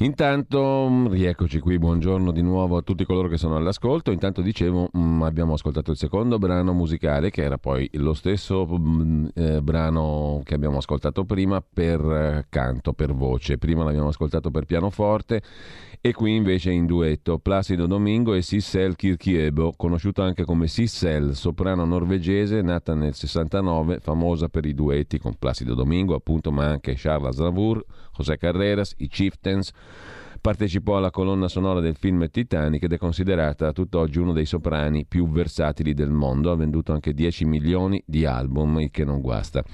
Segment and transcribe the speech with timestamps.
[0.00, 4.12] Intanto, mm, rieccoci qui, buongiorno di nuovo a tutti coloro che sono all'ascolto.
[4.12, 9.26] Intanto dicevo, mm, abbiamo ascoltato il secondo brano musicale, che era poi lo stesso mm,
[9.34, 13.58] eh, brano che abbiamo ascoltato prima per eh, canto, per voce.
[13.58, 15.42] Prima l'abbiamo ascoltato per pianoforte
[16.00, 21.84] e qui invece in duetto Placido Domingo e Sissel Kirkiebo, conosciuta anche come Sissel, soprano
[21.84, 27.30] norvegese, nata nel 69, famosa per i duetti con Placido Domingo, appunto, ma anche Charles
[27.30, 27.84] Aznavour,
[28.16, 29.72] José Carreras, i Chieftains.
[30.40, 35.28] Partecipò alla colonna sonora del film Titanic ed è considerata tutt'oggi uno dei soprani più
[35.28, 36.50] versatili del mondo.
[36.50, 39.64] Ha venduto anche 10 milioni di album, il che non guasta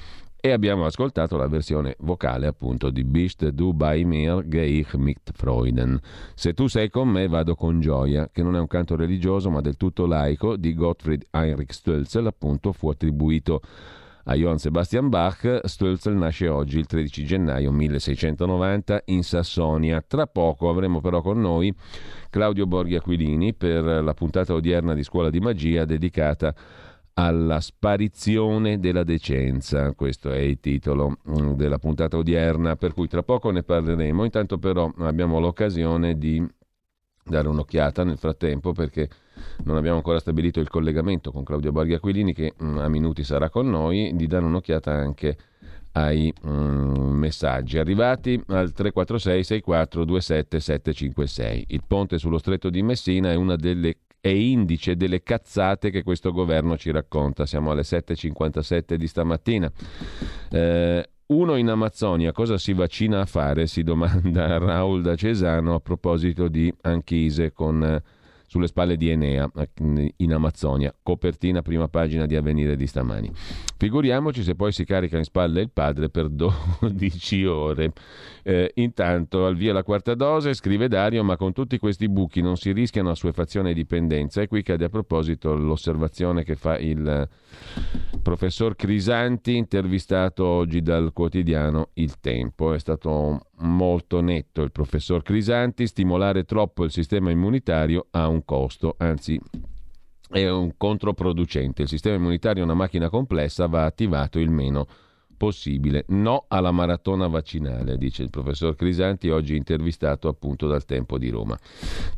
[0.45, 5.31] e abbiamo ascoltato la versione vocale appunto di Bist du bei mir gehe ich mit
[5.33, 5.99] Freuden.
[6.35, 9.62] Se tu sei con me vado con gioia, che non è un canto religioso ma
[9.62, 13.62] del tutto laico di Gottfried Heinrich Stölzel, appunto fu attribuito
[14.24, 15.61] a Johann Sebastian Bach.
[15.64, 20.03] Stölzel nasce oggi il 13 gennaio 1690 in Sassonia.
[20.06, 21.75] Tra poco avremo però con noi
[22.31, 26.55] Claudio Borghi Aquilini per la puntata odierna di Scuola di Magia dedicata
[27.14, 29.92] alla sparizione della decenza.
[29.92, 34.25] Questo è il titolo mm, della puntata odierna, per cui tra poco ne parleremo.
[34.25, 36.44] Intanto però abbiamo l'occasione di
[37.25, 39.08] dare un'occhiata nel frattempo perché
[39.64, 43.48] non abbiamo ancora stabilito il collegamento con Claudio Borghi Aquilini che mm, a minuti sarà
[43.48, 45.36] con noi, di dare un'occhiata anche
[45.92, 51.64] ai mm, messaggi arrivati al 346 64 27 756.
[51.69, 56.33] Il ponte sullo stretto di Messina è una delle è indice delle cazzate che questo
[56.33, 57.44] governo ci racconta.
[57.44, 59.70] Siamo alle 7.57 di stamattina.
[60.50, 63.67] Eh, uno in Amazzonia cosa si vaccina a fare?
[63.67, 68.03] Si domanda Raul da Cesano a proposito di Anchise con
[68.55, 69.50] sulle spalle di Enea
[70.19, 73.28] in Amazzonia, copertina prima pagina di Avvenire di stamani.
[73.77, 77.92] Figuriamoci se poi si carica in spalle il padre per 12 ore.
[78.44, 82.56] Eh, intanto al via la quarta dose, scrive Dario, ma con tutti questi buchi non
[82.56, 84.41] si rischiano assuefazione e dipendenza.
[84.41, 87.28] E qui cade a proposito l'osservazione che fa il
[88.22, 92.72] professor Crisanti, intervistato oggi dal quotidiano Il Tempo.
[92.72, 98.94] È stato molto netto il professor Crisanti, stimolare troppo il sistema immunitario ha un costo,
[98.98, 99.41] anzi
[100.28, 101.82] è un controproducente.
[101.82, 105.03] Il sistema immunitario è una macchina complessa, va attivato il meno possibile.
[106.06, 111.59] No alla maratona vaccinale, dice il professor Crisanti, oggi intervistato appunto dal Tempo di Roma.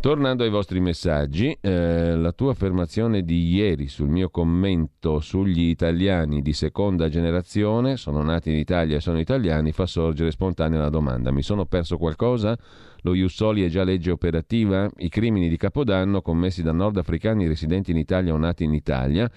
[0.00, 6.42] Tornando ai vostri messaggi, eh, la tua affermazione di ieri sul mio commento sugli italiani
[6.42, 11.30] di seconda generazione, sono nati in Italia e sono italiani, fa sorgere spontanea la domanda,
[11.30, 12.56] mi sono perso qualcosa?
[13.02, 14.90] Lo Jussoli è già legge operativa?
[14.96, 19.30] I crimini di Capodanno commessi da nordafricani residenti in Italia o nati in Italia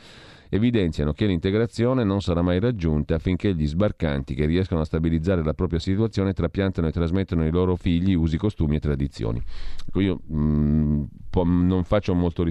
[0.50, 5.54] evidenziano che l'integrazione non sarà mai raggiunta finché gli sbarcanti che riescono a stabilizzare la
[5.54, 9.42] propria situazione trapiantano e trasmettono ai loro figli usi, costumi e tradizioni.
[9.88, 11.04] Ecco, io mh, mm,
[11.44, 11.84] non,
[12.14, 12.46] molto,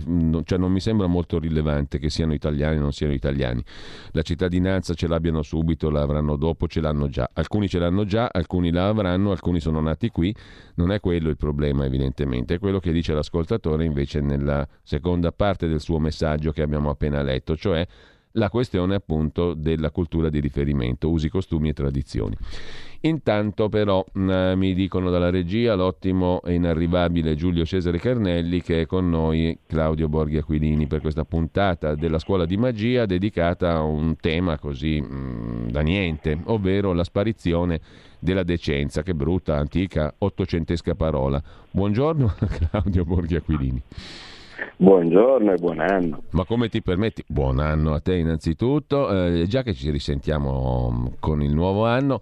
[0.44, 3.62] cioè non mi sembra molto rilevante che siano italiani o non siano italiani.
[4.12, 7.28] La cittadinanza ce l'abbiano subito, la avranno dopo, ce l'hanno già.
[7.32, 10.34] Alcuni ce l'hanno già, alcuni la avranno, alcuni sono nati qui.
[10.74, 15.66] Non è quello il problema, evidentemente, è quello che dice l'ascoltatore invece nella seconda parte
[15.66, 17.86] del suo messaggio che abbiamo appena letto, cioè
[18.32, 22.36] la questione appunto della cultura di riferimento, usi, costumi e tradizioni.
[23.02, 28.86] Intanto però eh, mi dicono dalla regia l'ottimo e inarrivabile Giulio Cesare Carnelli che è
[28.86, 34.16] con noi Claudio Borghi Aquilini per questa puntata della scuola di magia dedicata a un
[34.16, 37.80] tema così mh, da niente, ovvero la sparizione
[38.18, 41.40] della decenza, che brutta, antica, ottocentesca parola.
[41.70, 42.34] Buongiorno
[42.70, 43.82] Claudio Borghi Aquilini.
[44.80, 46.22] Buongiorno e buon anno.
[46.30, 47.24] Ma come ti permetti?
[47.26, 52.20] Buon anno a te innanzitutto, eh, già che ci risentiamo mm, con il nuovo anno.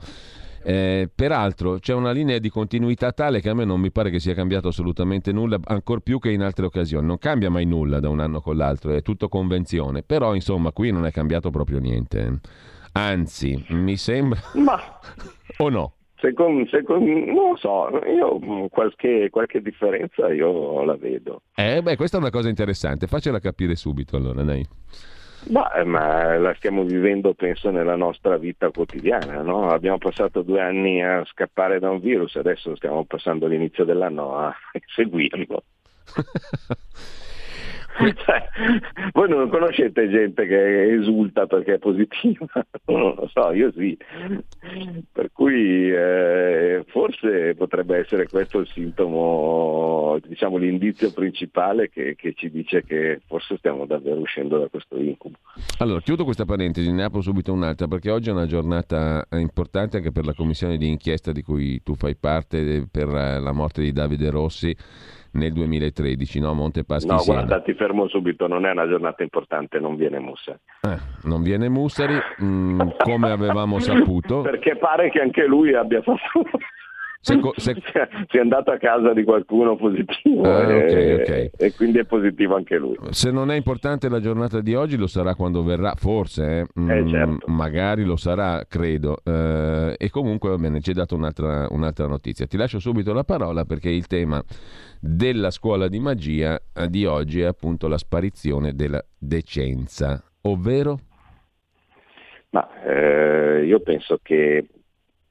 [0.62, 4.18] Eh, peraltro c'è una linea di continuità tale che a me non mi pare che
[4.20, 7.06] sia cambiato assolutamente nulla, ancor più che in altre occasioni.
[7.06, 10.02] Non cambia mai nulla da un anno con l'altro, è tutto convenzione.
[10.02, 12.40] Però insomma qui non è cambiato proprio niente.
[12.92, 14.40] Anzi, mi sembra...
[14.54, 14.80] Ma...
[15.58, 15.92] o no?
[16.18, 21.42] Secondo, secondo, non lo so, io qualche, qualche, differenza io la vedo.
[21.54, 24.66] Eh, beh, questa è una cosa interessante, faccela capire subito allora, dai.
[25.48, 29.42] Ma, eh, ma, la stiamo vivendo, penso, nella nostra vita quotidiana.
[29.42, 29.68] No?
[29.68, 34.54] Abbiamo passato due anni a scappare da un virus, adesso stiamo passando l'inizio dell'anno a
[34.94, 35.62] seguirlo.
[38.24, 38.48] cioè,
[39.12, 42.46] voi non conoscete gente che esulta perché è positiva?
[42.86, 43.96] Non lo so, io sì.
[45.12, 52.50] Per cui eh, forse potrebbe essere questo il sintomo, diciamo l'indizio principale che, che, ci
[52.50, 55.36] dice che forse stiamo davvero uscendo da questo incubo.
[55.78, 60.12] Allora, chiudo questa parentesi, ne apro subito un'altra, perché oggi è una giornata importante anche
[60.12, 64.30] per la commissione di inchiesta di cui tu fai parte per la morte di Davide
[64.30, 64.74] Rossi
[65.36, 66.54] nel 2013, no?
[66.54, 67.44] Montepaschi No, Siena.
[67.44, 70.58] guarda, ti fermo subito, non è una giornata importante, non viene Mussari.
[70.82, 74.42] Eh, non viene Mussari, mh, mm, come avevamo saputo.
[74.42, 76.48] Perché pare che anche lui abbia fatto
[77.26, 77.74] se, se...
[78.28, 81.50] si è andato a casa di qualcuno positivo ah, e, okay, okay.
[81.56, 82.96] e, quindi è positivo anche lui.
[83.10, 86.80] Se non è importante la giornata di oggi lo sarà quando verrà, forse, eh?
[86.80, 87.50] Mm, eh, certo.
[87.50, 89.18] magari lo sarà, credo.
[89.24, 92.46] Eh, e comunque va bene, ci hai dato un'altra, un'altra notizia.
[92.46, 94.40] Ti lascio subito la parola perché il tema
[95.00, 101.00] della scuola di magia eh, di oggi è appunto la sparizione della decenza, ovvero?
[102.50, 104.66] Ma eh, io penso che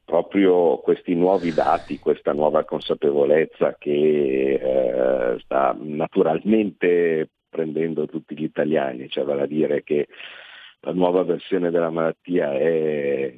[0.06, 9.10] proprio questi nuovi dati, questa nuova consapevolezza che eh, sta naturalmente prendendo tutti gli italiani,
[9.10, 10.08] cioè vale a dire che
[10.82, 13.34] la nuova versione della malattia è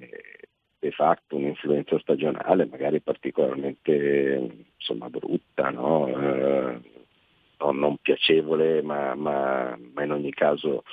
[0.80, 6.08] de facto un'influenza stagionale, magari particolarmente insomma, brutta, no?
[6.08, 6.80] eh,
[7.72, 10.84] non piacevole, ma, ma, ma, in ogni caso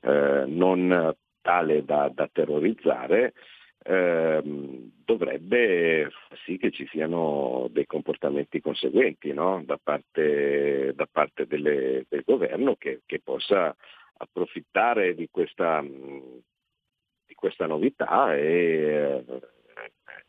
[0.00, 3.34] eh, non tale da, da terrorizzare,
[3.82, 9.62] ehm, dovrebbe far sì che ci siano dei comportamenti conseguenti no?
[9.64, 13.74] da parte, da parte delle, del governo che, che, possa
[14.18, 19.40] approfittare di questa, di questa novità e eh,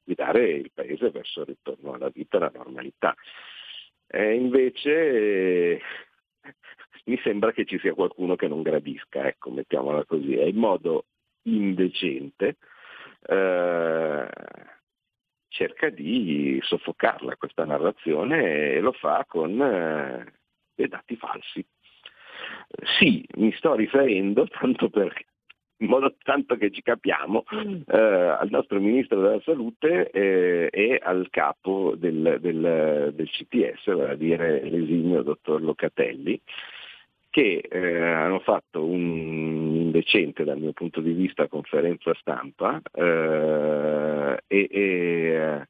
[0.03, 3.13] guidare il paese verso il ritorno alla vita alla normalità.
[4.07, 5.81] E invece
[7.05, 11.05] mi sembra che ci sia qualcuno che non gradisca, ecco, mettiamola così, è in modo
[11.43, 12.57] indecente
[13.27, 14.27] eh,
[15.47, 20.33] cerca di soffocarla questa narrazione e lo fa con eh,
[20.73, 21.65] dei dati falsi.
[22.97, 25.13] Sì, mi sto riferendo, tanto per,
[25.77, 31.27] in modo tanto che ci capiamo, eh, al nostro Ministro della Salute eh, e al
[31.29, 36.39] capo del, del, del CTS, vale a dire l'esimio dottor Locatelli,
[37.29, 44.67] che eh, hanno fatto un indecente dal mio punto di vista conferenza stampa eh, e,
[44.71, 45.67] e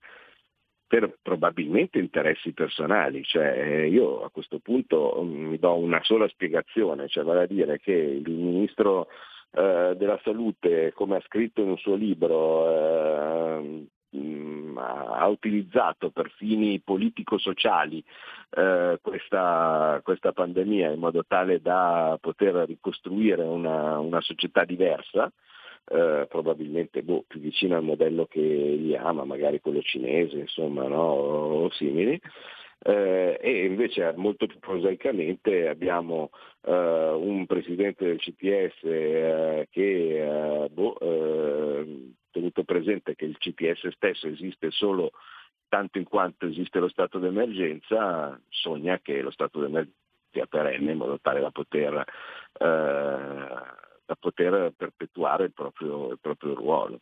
[0.85, 7.23] per probabilmente interessi personali, cioè io a questo punto mi do una sola spiegazione, cioè
[7.23, 9.07] vale a dire che il ministro
[9.51, 16.29] eh, della salute, come ha scritto in un suo libro, eh, mh, ha utilizzato per
[16.31, 18.03] fini politico-sociali
[18.51, 25.31] eh, questa, questa, pandemia in modo tale da poter ricostruire una, una società diversa,
[25.85, 31.01] eh, probabilmente boh, più vicina al modello che gli ama, magari quello cinese, insomma, no?
[31.01, 32.19] o simili.
[32.83, 36.31] Eh, e invece molto più prosaicamente abbiamo
[36.63, 43.89] eh, un presidente del CTS eh, che eh, boh, eh, tenuto presente che il CTS
[43.89, 45.11] stesso esiste solo
[45.67, 49.99] tanto in quanto esiste lo stato d'emergenza, sogna che lo stato d'emergenza
[50.31, 51.93] sia perenne in modo tale da poter
[52.53, 53.45] eh,
[54.11, 56.99] da poter perpetuare il proprio, il proprio ruolo.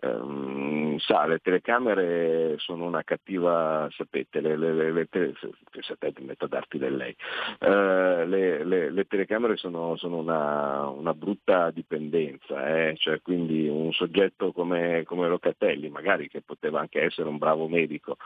[0.00, 5.34] Um, sa, le telecamere sono una cattiva, sapete, le, le, le, tele,
[5.80, 7.14] sapete, metto a darti del lei,
[7.60, 12.94] uh, le, telecamere sono, sono una, una, brutta dipendenza, eh?
[12.96, 18.16] cioè, quindi un soggetto come, come Locatelli, magari che poteva anche essere un bravo medico,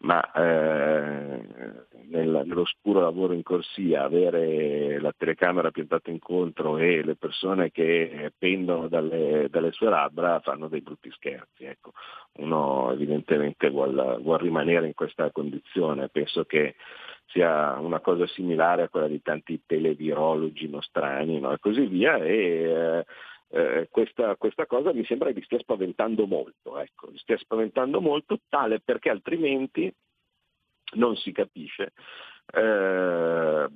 [0.00, 1.40] ma eh,
[2.08, 8.88] nel, nell'oscuro lavoro in corsia avere la telecamera piantata incontro e le persone che pendono
[8.88, 11.64] dalle, dalle sue labbra fanno dei brutti scherzi.
[11.64, 11.92] Ecco.
[12.38, 16.76] Uno evidentemente vuole, vuol rimanere in questa condizione, penso che
[17.26, 21.52] sia una cosa similare a quella di tanti televirologi nostrani no?
[21.52, 22.16] e così via.
[22.18, 23.04] E, eh,
[23.50, 28.80] eh, questa, questa, cosa mi sembra che stia spaventando molto, ecco, stia spaventando molto tale
[28.80, 29.92] perché altrimenti
[30.96, 31.92] non si capisce
[32.52, 33.68] eh,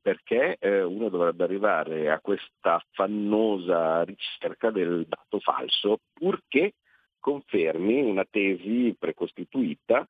[0.00, 6.74] perché eh, uno dovrebbe arrivare a questa affannosa ricerca del dato falso purché
[7.18, 10.06] confermi una tesi precostituita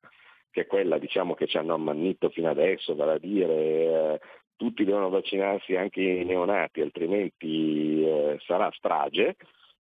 [0.55, 4.19] che è quella diciamo, che ci hanno ammannito fino adesso, vale a dire eh,
[4.55, 9.35] tutti devono vaccinarsi anche i neonati, altrimenti eh, sarà strage,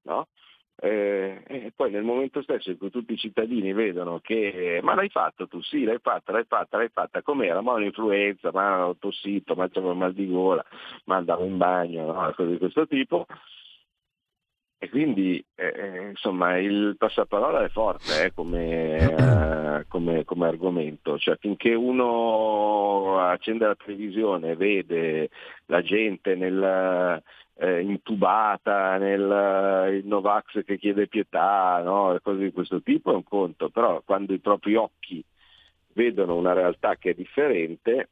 [0.03, 0.27] no?
[0.79, 5.09] Eh, e poi nel momento stesso in cui tutti i cittadini vedono che ma l'hai
[5.09, 7.61] fatto tu, sì, l'hai fatta, l'hai fatta, l'hai fatta, com'era?
[7.61, 10.63] Ma un'influenza, ma ho tossito, ma c'avevo mal di gola,
[11.05, 12.31] ma andavo in bagno, no?
[12.35, 13.25] cose di questo tipo.
[14.79, 21.17] E quindi eh, eh insomma il passaparola è forte eh, come, eh, come, come, argomento,
[21.17, 25.29] cioè finché uno accende la televisione, vede
[25.65, 27.23] la gente nel,
[27.55, 32.15] eh, intubata, nel il Novax che chiede pietà, no?
[32.21, 35.23] cose di questo tipo è un conto, però quando i propri occhi
[35.93, 38.09] vedono una realtà che è differente,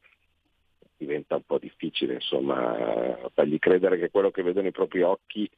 [0.96, 5.48] diventa un po' difficile insomma fargli credere che quello che vedono i propri occhi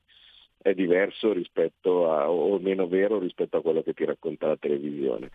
[0.60, 5.30] è diverso rispetto a, o meno vero rispetto a quello che ti racconta la televisione.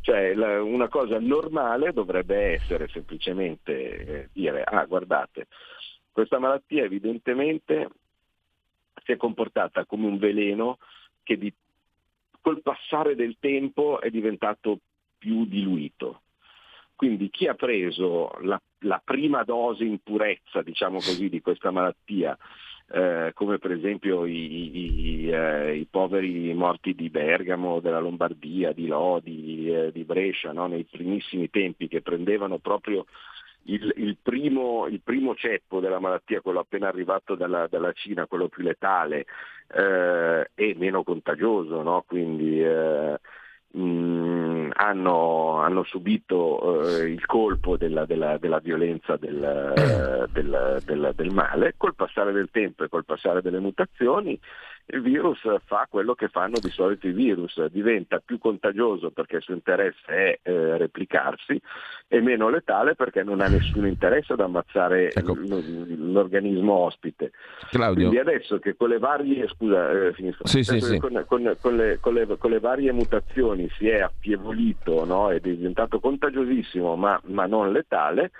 [0.00, 3.72] Cioè la, una cosa normale dovrebbe essere semplicemente
[4.06, 5.46] eh, dire ah guardate
[6.12, 7.88] questa malattia evidentemente
[9.04, 10.78] si è comportata come un veleno
[11.22, 11.52] che di,
[12.40, 14.78] col passare del tempo è diventato
[15.18, 16.20] più diluito.
[16.94, 22.36] Quindi chi ha preso la, la prima dose in purezza, diciamo così, di questa malattia,
[22.90, 28.86] eh, come per esempio i, i, eh, i, poveri morti di Bergamo, della Lombardia, di
[28.86, 30.66] Lodi, eh, di Brescia, no?
[30.66, 33.06] nei primissimi tempi che prendevano proprio
[33.64, 38.48] il, il, primo, il, primo, ceppo della malattia, quello appena arrivato dalla, dalla Cina, quello
[38.48, 39.26] più letale
[39.72, 42.04] eh, e meno contagioso, no?
[42.06, 43.18] quindi eh,
[43.72, 51.12] mh, mm, hanno, hanno, subito eh, il colpo della, della, della violenza del, del, del,
[51.14, 54.38] del, male, col passare del tempo e col passare delle mutazioni
[54.86, 59.42] il virus fa quello che fanno di solito i virus, diventa più contagioso perché il
[59.42, 61.60] suo interesse è eh, replicarsi
[62.08, 65.34] e meno letale perché non ha nessun interesse ad ammazzare ecco.
[65.34, 67.30] l'organismo ospite.
[67.70, 68.08] Claudio.
[68.08, 70.98] Quindi adesso che con le varie, scusa, eh, finisco, sì, sì, sì.
[70.98, 75.30] Con, con, con, le, le, con, le, varie mutazioni si è affievolito no?
[75.30, 78.30] è diventato contagiosissimo ma, ma non letale,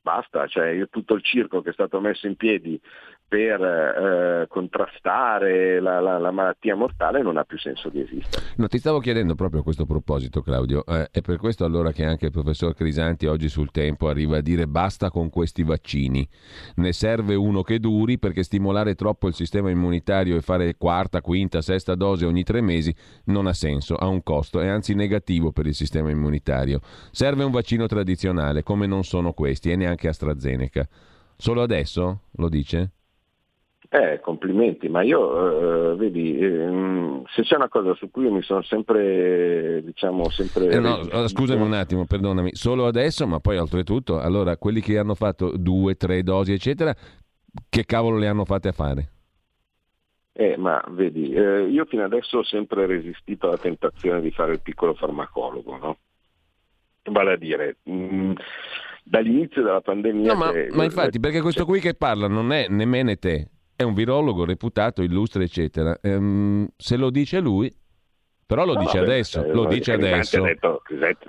[0.00, 2.80] basta, cioè io, tutto il circo che è stato messo in piedi
[3.28, 8.42] per eh, contrastare la, la, la, malattia mortale non ha più senso di esistere.
[8.56, 12.06] No, ti stavo chiedendo proprio a questo proposito, Claudio, eh, è per questo allora che
[12.06, 16.26] anche il professor Crisanti oggi sul tempo arriva a dire basta con questi vaccini,
[16.76, 21.60] ne serve uno che duri perché stimolare troppo il sistema immunitario e fare quarta, quinta,
[21.60, 22.94] sesta dose ogni tre mesi
[23.24, 26.80] non ha senso, ha un costo, è anzi negativo per il sistema immunitario.
[27.10, 30.88] Serve un vaccino tradizionale, come non sono questi, e neanche AstraZeneca.
[31.36, 32.22] Solo adesso?
[32.32, 32.92] Lo dice?
[33.90, 38.42] Eh, complimenti, ma io, eh, vedi, eh, se c'è una cosa su cui io mi
[38.42, 40.68] sono sempre, diciamo, sempre...
[40.68, 45.14] Eh no, scusami un attimo, perdonami, solo adesso, ma poi oltretutto, allora, quelli che hanno
[45.14, 46.94] fatto due, tre dosi, eccetera,
[47.70, 49.10] che cavolo le hanno fatte a fare?
[50.32, 54.60] Eh, ma vedi, eh, io fino adesso ho sempre resistito alla tentazione di fare il
[54.60, 55.96] piccolo farmacologo, no?
[57.04, 57.76] Vale a dire...
[57.84, 58.32] Mh, mm,
[59.02, 60.34] dall'inizio della pandemia.
[60.34, 63.48] No, ma, ma infatti, perché questo qui che parla non è nemmeno te,
[63.78, 65.96] è un virologo reputato, illustre, eccetera.
[66.02, 67.72] Ehm, se lo dice lui,
[68.44, 70.42] però lo no, dice vabbè, adesso, eh, lo dice Crisanti adesso.
[70.42, 70.82] Ha detto,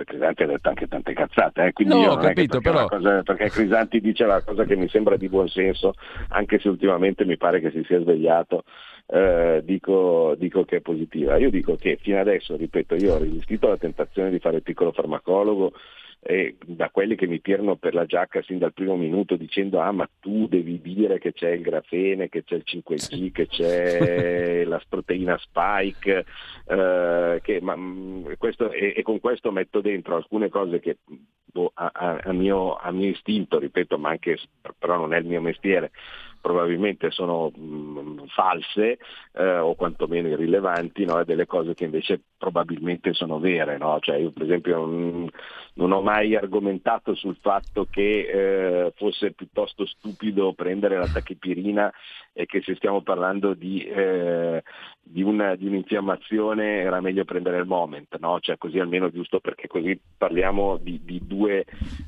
[0.04, 2.88] Crisanti, ha detto anche tante cazzate, eh, no, ho capito, perché però...
[2.88, 5.94] Cosa, perché Crisanti dice la cosa che mi sembra di buon senso,
[6.30, 8.64] anche se ultimamente mi pare che si sia svegliato,
[9.06, 11.38] eh, dico, dico, che è positiva.
[11.38, 14.92] Io dico che fino adesso, ripeto, io ho resistito alla tentazione di fare il piccolo
[14.92, 15.74] farmacologo,
[16.22, 19.92] eh, da quelli che mi tirano per la giacca sin dal primo minuto dicendo ah
[19.92, 24.82] ma tu devi dire che c'è il grafene, che c'è il 5G, che c'è la
[24.88, 26.26] proteina spike,
[26.68, 31.72] eh, che, ma, mm, questo, e, e, con questo metto dentro alcune cose che boh,
[31.74, 34.38] a, a, mio, a mio istinto, ripeto, ma anche
[34.78, 35.92] però non è il mio mestiere,
[36.40, 38.98] probabilmente sono mh, mm, false
[39.34, 41.20] eh, o quantomeno irrilevanti, no?
[41.20, 43.78] e delle cose che invece probabilmente sono vere.
[43.78, 44.00] No?
[44.00, 45.30] Cioè io per esempio non,
[45.74, 51.92] non, ho mai argomentato sul fatto che eh, fosse piuttosto stupido prendere la tachipirina
[52.34, 54.64] e che se stiamo parlando di, eh,
[55.02, 58.40] di, una, di un'infiammazione era meglio prendere il moment, no?
[58.40, 61.66] cioè, così almeno giusto perché così parliamo di, di, due,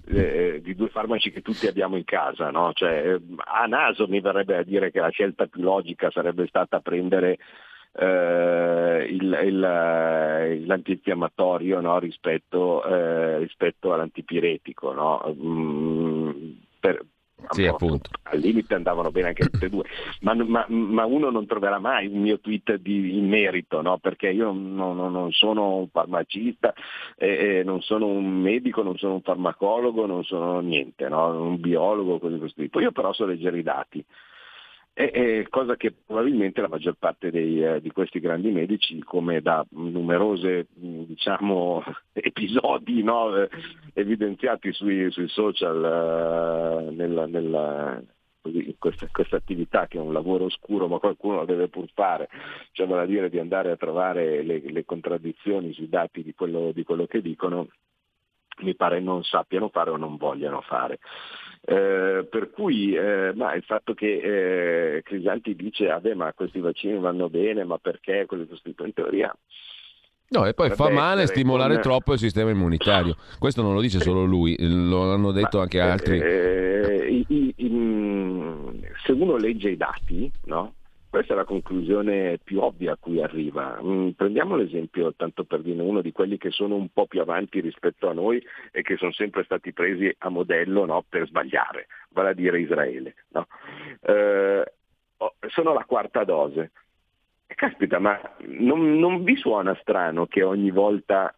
[0.07, 2.49] eh, due, farmaci che tutti abbiamo in casa.
[2.73, 7.37] Cioè, a naso mi verrebbe a dire che la scelta più logica sarebbe stata prendere
[7.93, 11.99] eh, il, il, eh, l'antinfiammatorio no?
[11.99, 14.93] rispetto, eh, rispetto, all'antipiretico.
[14.93, 15.35] No?
[15.37, 17.03] Mm, per,
[17.49, 18.09] sì, appunto.
[18.23, 19.83] Al limite andavano bene anche tutte e due,
[20.21, 23.97] ma, ma, ma, uno non troverà mai un mio tweet di, in merito, no?
[23.97, 26.73] perché io non, non, non sono un farmacista,
[27.17, 31.41] eh, non sono un medico, non sono un farmacologo, non sono niente, no?
[31.41, 32.79] un biologo, così questo tipo.
[32.79, 34.05] Io però so leggere i dati.
[34.93, 39.41] È, è cosa che probabilmente la maggior parte dei, eh, di questi grandi medici, come
[39.41, 41.83] da numerose diciamo,
[42.13, 43.49] episodi no, eh,
[43.93, 48.01] evidenziati sui, sui social eh, nella, nella
[48.41, 52.27] così, questa, questa, attività che è un lavoro oscuro ma qualcuno lo deve pur fare,
[52.71, 56.71] cioè vale a dire di andare a trovare le, le contraddizioni sui dati di quello,
[56.73, 57.67] di quello che dicono,
[58.59, 60.99] mi pare non sappiano fare o non vogliano fare.
[61.63, 66.97] Eh, per cui eh, ma il fatto che eh, Crisanti dice vabbè ma questi vaccini
[66.97, 69.31] vanno bene ma perché questo in teoria
[70.31, 71.81] No, e poi fa male stimolare con...
[71.83, 73.17] troppo il sistema immunitario.
[73.37, 76.19] Questo non lo dice solo lui, lo hanno detto ma, anche altri.
[76.21, 80.75] Eh, i, i, se uno legge i dati, no?
[81.11, 83.77] Questa è la conclusione più ovvia a cui arriva.
[83.83, 87.59] Mm, prendiamo l'esempio, tanto per dire, uno di quelli che sono un po' più avanti
[87.59, 88.41] rispetto a noi
[88.71, 93.15] e che sono sempre stati presi a modello no, per sbagliare, vale a dire Israele.
[93.33, 93.45] No?
[94.03, 94.63] Eh,
[95.49, 96.71] sono la quarta dose.
[97.45, 101.35] Caspita, ma non, non vi suona strano che ogni volta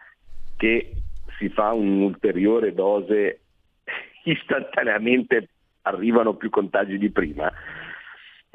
[0.56, 0.92] che
[1.40, 3.40] si fa un'ulteriore dose
[4.26, 5.50] istantaneamente
[5.82, 7.52] arrivano più contagi di prima?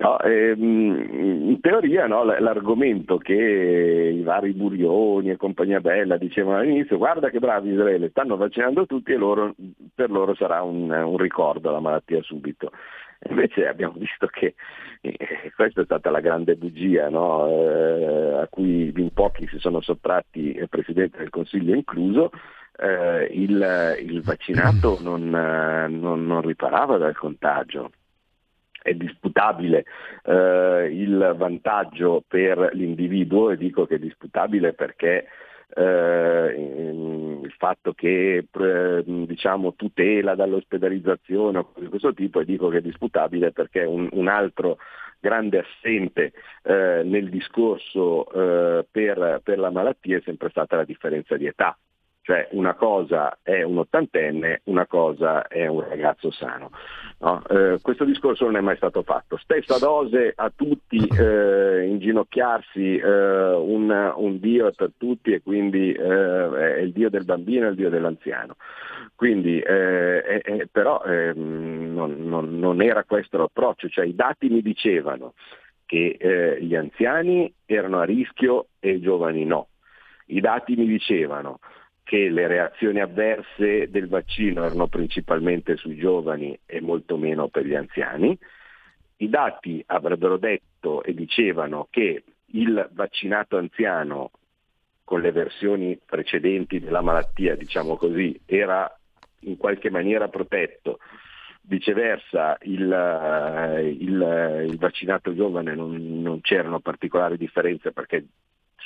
[0.01, 6.99] No, ehm, in teoria no, l'argomento che i vari Burioni e compagnia bella dicevano all'inizio
[6.99, 9.57] guarda che bravi Israele, stanno vaccinando tutti e loro,
[9.93, 12.71] per loro sarà un, un ricordo la malattia subito.
[13.29, 14.55] Invece abbiamo visto che
[15.01, 17.49] eh, questa è stata la grande bugia no?
[17.49, 22.31] eh, a cui in pochi si sono sottratti, il Presidente del Consiglio incluso,
[22.77, 27.91] eh, il, il, vaccinato non, non, non riparava dal contagio
[28.89, 29.85] è disputabile
[30.25, 35.27] eh, il vantaggio per l'individuo e dico che è disputabile perché
[35.75, 36.55] eh,
[37.43, 42.79] il fatto che eh, diciamo, tutela dall'ospedalizzazione o cose di questo tipo e dico che
[42.79, 44.79] è disputabile perché un, un altro
[45.21, 51.37] grande assente eh, nel discorso eh, per, per la malattia è sempre stata la differenza
[51.37, 51.77] di età
[52.29, 56.73] cioè una cosa è un ottantenne, una cosa è un ragazzo sano.
[57.21, 57.43] No?
[57.49, 59.39] Eh, questo discorso non è mai stato fatto.
[59.39, 65.91] Stessa dose a tutti, eh, inginocchiarsi, eh, un, un, Dio è per tutti e quindi
[65.91, 68.57] eh, è il Dio del bambino e il Dio dell'anziano.
[69.15, 75.33] Quindi, eh, però ehm, non, non, non, era questo l'approccio, cioè i dati mi dicevano
[75.87, 79.69] che eh, gli anziani erano a rischio e i giovani no.
[80.27, 81.61] I dati mi dicevano
[82.09, 87.75] che le reazioni avverse del vaccino erano principalmente sui giovani e molto meno per gli
[87.75, 88.35] anziani.
[89.19, 94.31] I dati avrebbero detto e dicevano che il vaccinato anziano
[95.05, 98.91] con le versioni precedenti della malattia, diciamo così, era
[99.41, 101.01] in qualche maniera protetto.
[101.61, 108.25] Viceversa il, eh, il, il vaccinato giovane non, non c'erano particolari differenze perché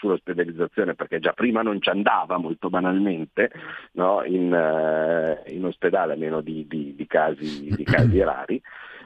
[0.02, 3.52] sull'ospedalizzazione perché già prima non ci andava molto banalmente
[3.92, 4.24] no?
[4.24, 8.60] in, uh, in, ospedale a meno di, di, di, casi, di casi rari.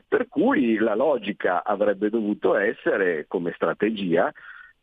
[0.08, 4.32] Per cui la logica avrebbe dovuto essere come strategia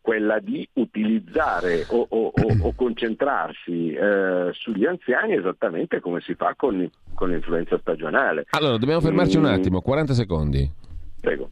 [0.02, 6.54] quella di utilizzare o, o, o, o concentrarsi eh, sugli anziani esattamente come si fa
[6.58, 8.46] con, con l'influenza stagionale.
[8.50, 9.44] Allora, dobbiamo fermarci mm.
[9.44, 10.70] un attimo, 40 secondi.
[11.22, 11.52] Prego.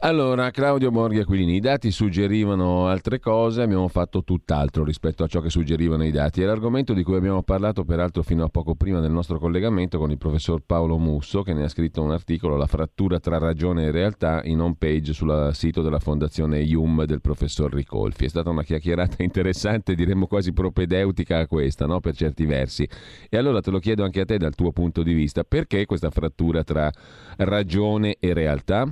[0.00, 5.40] Allora, Claudio Borghi Aquilini, i dati suggerivano altre cose, abbiamo fatto tutt'altro rispetto a ciò
[5.40, 6.40] che suggerivano i dati.
[6.40, 10.12] È l'argomento di cui abbiamo parlato peraltro fino a poco prima nel nostro collegamento con
[10.12, 13.90] il professor Paolo Musso, che ne ha scritto un articolo, La frattura tra ragione e
[13.90, 18.26] realtà, in home page sul sito della fondazione IUM del professor Ricolfi.
[18.26, 21.98] È stata una chiacchierata interessante, diremmo quasi propedeutica a questa, no?
[21.98, 22.88] per certi versi.
[23.28, 26.10] E allora te lo chiedo anche a te dal tuo punto di vista, perché questa
[26.10, 26.88] frattura tra
[27.36, 28.88] ragione e realtà?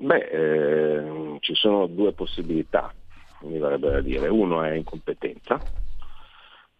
[0.00, 2.94] Beh, eh, ci sono due possibilità,
[3.40, 4.28] mi verrebbe da dire.
[4.28, 5.60] Uno è incompetenza,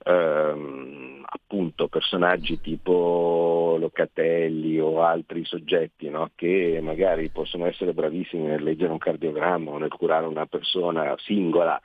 [0.04, 6.31] ehm, appunto personaggi tipo Locatelli o altri soggetti no?
[6.37, 11.81] che magari possono essere bravissimi nel leggere un cardiogramma o nel curare una persona singola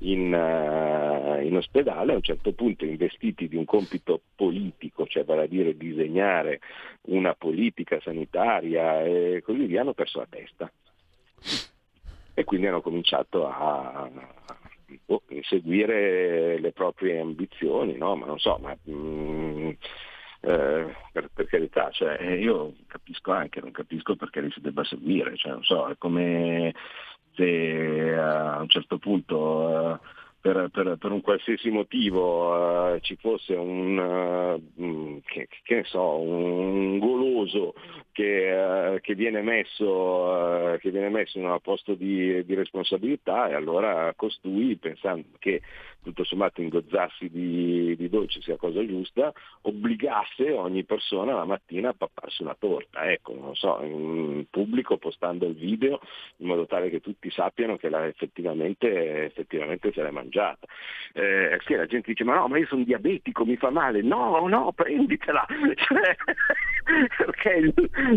[0.00, 5.44] in, uh, in, ospedale, a un certo punto investiti di un compito politico, cioè vale
[5.44, 6.60] a dire disegnare
[7.02, 10.70] una politica sanitaria e così via, hanno perso la testa.
[12.34, 14.10] E quindi hanno cominciato a,
[15.06, 18.16] oh, inseguire le proprie ambizioni, no?
[18.16, 19.70] ma non so, ma, mm,
[20.40, 25.36] eh, per, per, carità, cioè, io capisco anche, non capisco perché li si debba seguire,
[25.36, 26.74] cioè, non so, è come
[27.36, 29.98] se a un certo punto uh,
[30.40, 36.98] per, per, per, un qualsiasi motivo uh, ci fosse un, uh, che, che so, un
[36.98, 37.74] goloso
[38.12, 44.12] che, che, viene messo, che, viene messo, in un posto di, di, responsabilità e allora
[44.16, 45.60] costui, pensando che
[46.06, 51.94] tutto sommato ingozzarsi di, di, dolci sia cosa giusta, obbligasse ogni persona la mattina a
[51.94, 56.00] papparsi una torta, ecco, non so, in pubblico postando il video
[56.36, 60.66] in modo tale che tutti sappiano che la, effettivamente, effettivamente se l'è mangiata.
[61.12, 64.46] Eh, sì, la gente dice ma no, ma io sono diabetico, mi fa male, no,
[64.46, 66.16] no, prenditela, cioè,
[67.16, 67.74] perché il,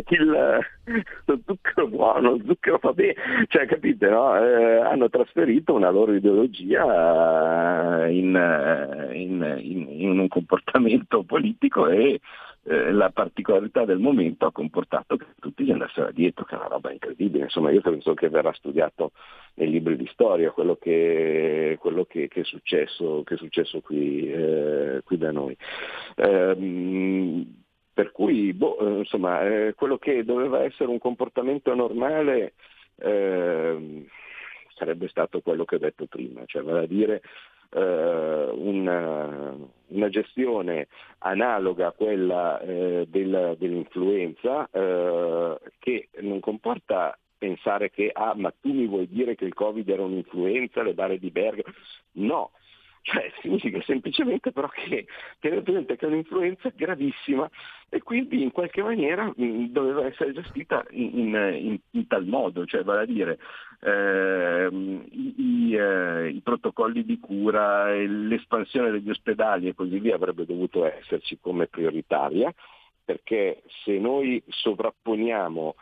[0.10, 0.60] il,
[1.25, 3.15] lo zucchero buono, lo zucchero fa bene,
[3.47, 4.36] cioè capite, no?
[4.38, 12.19] eh, hanno trasferito una loro ideologia in, in, in, in un comportamento politico e
[12.63, 16.67] eh, la particolarità del momento ha comportato che tutti gli andassero dietro, che è una
[16.67, 17.45] roba incredibile.
[17.45, 19.12] Insomma, io penso che verrà studiato
[19.56, 24.30] nei libri di storia quello che, quello che, che, è, successo, che è, successo, qui,
[24.30, 25.56] eh, qui da noi.
[26.15, 27.47] Eh,
[27.99, 32.53] per cui, boh, eh, insomma, eh, quello che doveva essere un comportamento normale
[32.95, 34.05] eh,
[34.73, 37.21] sarebbe stato quello che ho detto prima, cioè vale a dire
[37.71, 39.53] eh, una,
[39.88, 48.33] una, gestione analoga a quella eh, del, dell'influenza eh, che non comporta pensare che ah
[48.33, 51.75] ma tu mi vuoi dire che il covid era un'influenza, le bare di Bergamo,
[52.13, 52.51] no,
[53.10, 55.08] cioè, significa semplicemente però che
[55.39, 57.50] tenere presente che è un'influenza gravissima
[57.89, 62.84] e quindi in qualche maniera mh, doveva essere gestita in, in, in, tal modo, cioè
[62.84, 63.39] vale a dire
[63.82, 70.45] eh, i, i, eh, i, protocolli di cura, l'espansione degli ospedali e così via avrebbe
[70.45, 72.54] dovuto esserci come prioritaria,
[73.04, 75.76] perché se noi sovrapponiamo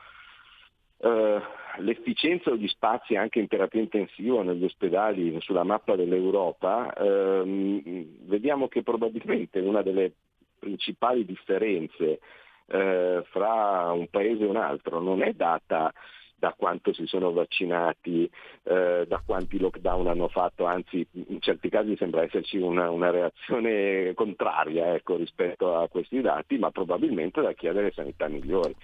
[0.99, 1.41] eh,
[1.79, 8.83] l'efficienza degli spazi anche in terapia intensiva negli ospedali sulla mappa dell'Europa, ehm, vediamo che
[8.83, 10.13] probabilmente una delle
[10.59, 12.19] principali differenze
[12.67, 15.93] eh, fra un paese e un altro non è data
[16.39, 18.29] da quanto si sono vaccinati,
[18.63, 24.13] eh, da quanti lockdown hanno fatto, anzi in certi casi sembra esserci una, una reazione
[24.13, 28.75] contraria ecco, rispetto a questi dati, ma probabilmente da chi ha delle sanità migliori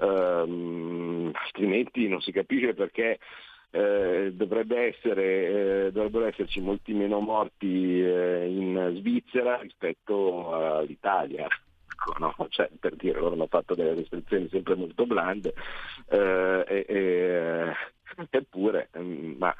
[0.00, 3.18] ehm, altrimenti non si capisce perché
[3.70, 11.46] eh, essere, eh, dovrebbero esserci molti meno morti eh, in Svizzera rispetto all'Italia.
[11.46, 12.34] Ecco, no?
[12.48, 15.54] Cioè, per dire, loro hanno fatto delle restrizioni sempre molto blande,
[16.08, 17.74] eh, e, e,
[18.30, 19.54] eppure, mm, ma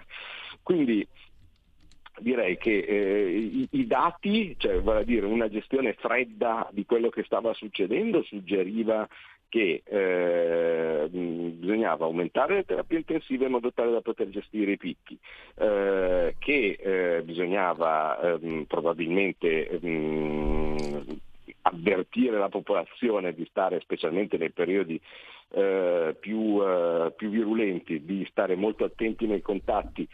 [0.63, 1.07] quindi
[2.19, 7.09] direi che eh, i, i, dati, cioè vale a dire una gestione fredda di quello
[7.09, 9.09] che stava succedendo, suggeriva
[9.51, 15.19] che eh, bisognava aumentare le terapie intensive in modo tale da poter gestire i picchi,
[15.57, 21.05] eh, che eh, bisognava ehm, probabilmente ehm,
[21.63, 24.99] avvertire la popolazione di stare, specialmente nei periodi
[25.51, 30.09] eh, più, eh, più virulenti, di stare molto attenti nei contatti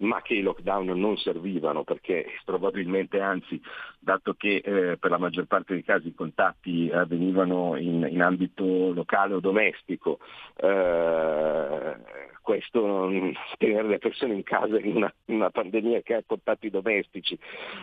[0.00, 3.60] ma che i lockdown non servivano perché probabilmente anzi,
[3.98, 8.92] dato che eh, per la maggior parte dei casi i contatti avvenivano in, in ambito
[8.92, 10.18] locale o domestico,
[10.56, 11.96] eh,
[12.40, 13.10] questo,
[13.58, 17.38] tenere le persone in casa in una, una pandemia che ha contatti domestici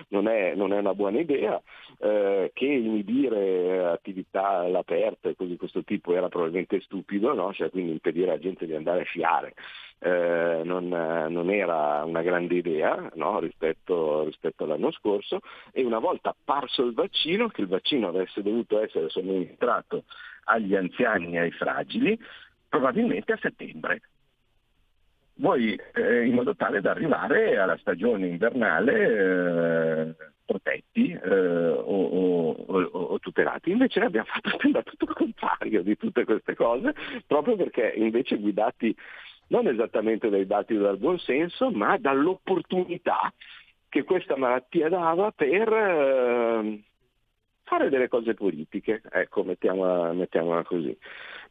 [0.10, 1.62] non è, non è una buona idea,
[2.00, 7.54] eh, che inibire attività all'aperto e cose di questo tipo era probabilmente stupido, no?
[7.54, 9.54] cioè, quindi impedire alla gente di andare a sciare
[10.00, 13.40] eh, non, non, era una grande idea no?
[13.40, 15.40] rispetto, rispetto, all'anno scorso
[15.72, 20.04] e una volta apparso il vaccino, che il vaccino avesse dovuto essere somministrato
[20.46, 22.20] agli anziani e ai fragili,
[22.70, 24.02] probabilmente a settembre.
[25.40, 32.82] Voi, eh, in modo tale da arrivare alla stagione invernale eh, protetti eh, o, o,
[32.82, 33.70] o, tutelati.
[33.70, 36.96] Invece abbiamo fatto tutto il contrario di tutte queste cose,
[37.28, 38.96] proprio perché invece guidati
[39.48, 43.32] non esattamente dai dati dal buonsenso, ma dall'opportunità
[43.90, 46.84] che questa malattia dava per eh,
[47.64, 50.98] fare delle cose politiche, ecco, mettiamola, mettiamola così.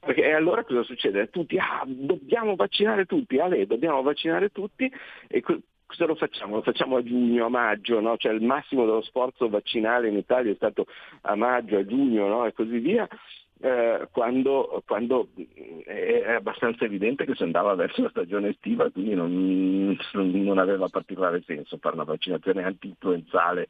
[0.00, 1.30] Perché allora cosa succede?
[1.30, 4.90] Tutti, ah, dobbiamo vaccinare tutti, Ale, dobbiamo vaccinare tutti
[5.28, 6.56] e cosa lo facciamo?
[6.56, 8.16] Lo facciamo a giugno, a maggio, no?
[8.16, 10.86] cioè il massimo dello sforzo vaccinale in Italia è stato
[11.22, 12.44] a maggio, a giugno no?
[12.44, 13.08] e così via
[13.60, 19.14] eh, quando, quando, mm, è abbastanza evidente che si andava verso la stagione estiva, quindi
[19.14, 23.68] non, non aveva particolare senso fare una vaccinazione anti-influenzale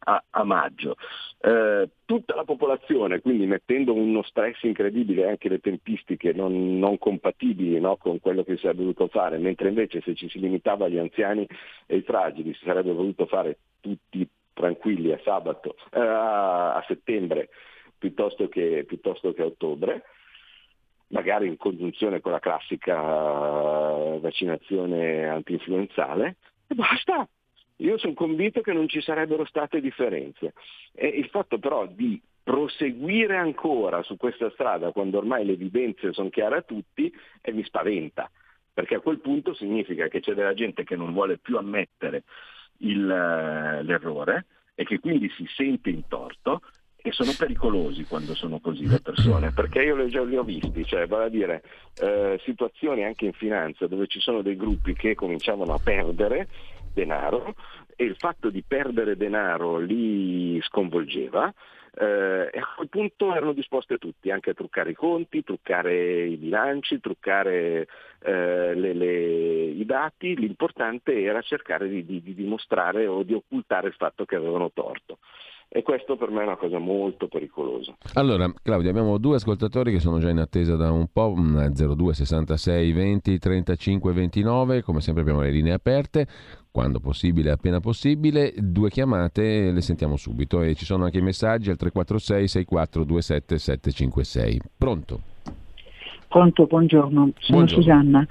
[0.00, 0.96] a, a maggio.
[1.40, 7.78] Eh, tutta la popolazione, quindi mettendo uno stress incredibile anche le tempistiche non, non compatibili
[7.78, 10.98] no, con quello che si è dovuto fare, mentre invece se ci si limitava agli
[10.98, 11.46] anziani
[11.86, 17.48] e ai fragili si sarebbe voluto fare tutti tranquilli a sabato, eh, a settembre
[17.98, 20.04] piuttosto che, piuttosto che ottobre,
[21.08, 22.94] magari in congiunzione con la classica
[24.20, 27.28] vaccinazione anti-influenzale, e basta.
[27.80, 30.52] Io sono convinto che non ci sarebbero state differenze.
[30.92, 36.30] E il fatto però di proseguire ancora su questa strada quando ormai le evidenze sono
[36.30, 38.30] chiare a tutti e mi spaventa,
[38.72, 42.24] perché a quel punto significa che c'è della gente che non vuole più ammettere
[42.78, 46.62] il, l'errore e che quindi si sente in torto
[47.08, 51.06] e sono pericolosi quando sono così le persone, perché io li, li ho visti, cioè
[51.06, 51.62] vale a dire
[52.00, 56.48] eh, situazioni anche in finanza dove ci sono dei gruppi che cominciavano a perdere
[56.92, 57.54] denaro
[57.96, 61.52] e il fatto di perdere denaro li sconvolgeva
[61.98, 66.36] eh, e a quel punto erano disposti tutti, anche a truccare i conti, truccare i
[66.36, 67.88] bilanci, truccare
[68.20, 73.88] eh, le, le, i dati, l'importante era cercare di, di, di dimostrare o di occultare
[73.88, 75.18] il fatto che avevano torto
[75.70, 77.94] e questo per me è una cosa molto pericolosa.
[78.14, 82.92] Allora, Claudio, abbiamo due ascoltatori che sono già in attesa da un po', 02 66
[82.92, 86.26] 20 35 29, come sempre abbiamo le linee aperte,
[86.70, 91.68] quando possibile, appena possibile, due chiamate le sentiamo subito e ci sono anche i messaggi
[91.68, 94.60] al 346 64 27 756.
[94.78, 95.20] Pronto?
[96.28, 97.82] Pronto, buongiorno, sono buongiorno.
[97.82, 98.26] Susanna.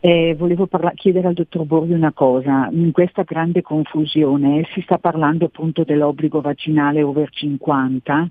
[0.00, 4.98] Eh, volevo parla- chiedere al dottor Borghi una cosa, in questa grande confusione si sta
[4.98, 8.30] parlando appunto dell'obbligo vaccinale over 50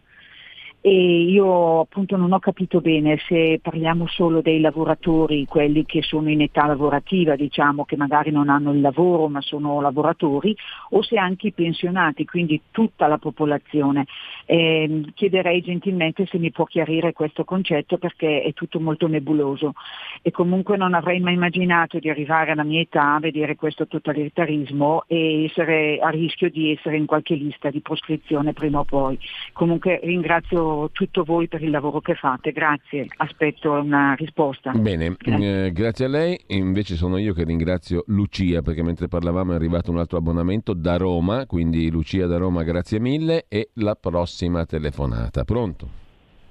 [0.88, 6.30] e io appunto non ho capito bene se parliamo solo dei lavoratori, quelli che sono
[6.30, 10.56] in età lavorativa, diciamo che magari non hanno il lavoro ma sono lavoratori,
[10.92, 14.06] o se anche i pensionati, quindi tutta la popolazione.
[14.46, 19.74] Eh, chiederei gentilmente se mi può chiarire questo concetto perché è tutto molto nebuloso
[20.22, 25.04] e comunque non avrei mai immaginato di arrivare alla mia età a vedere questo totalitarismo
[25.08, 29.20] e essere a rischio di essere in qualche lista di proscrizione prima o poi.
[29.52, 34.72] Comunque ringrazio tutto voi per il lavoro che fate, grazie, aspetto una risposta.
[34.72, 35.66] Bene, grazie.
[35.66, 39.92] Eh, grazie a lei, invece sono io che ringrazio Lucia perché mentre parlavamo è arrivato
[39.92, 45.44] un altro abbonamento da Roma, quindi Lucia da Roma grazie mille e la prossima telefonata.
[45.44, 45.88] Pronto?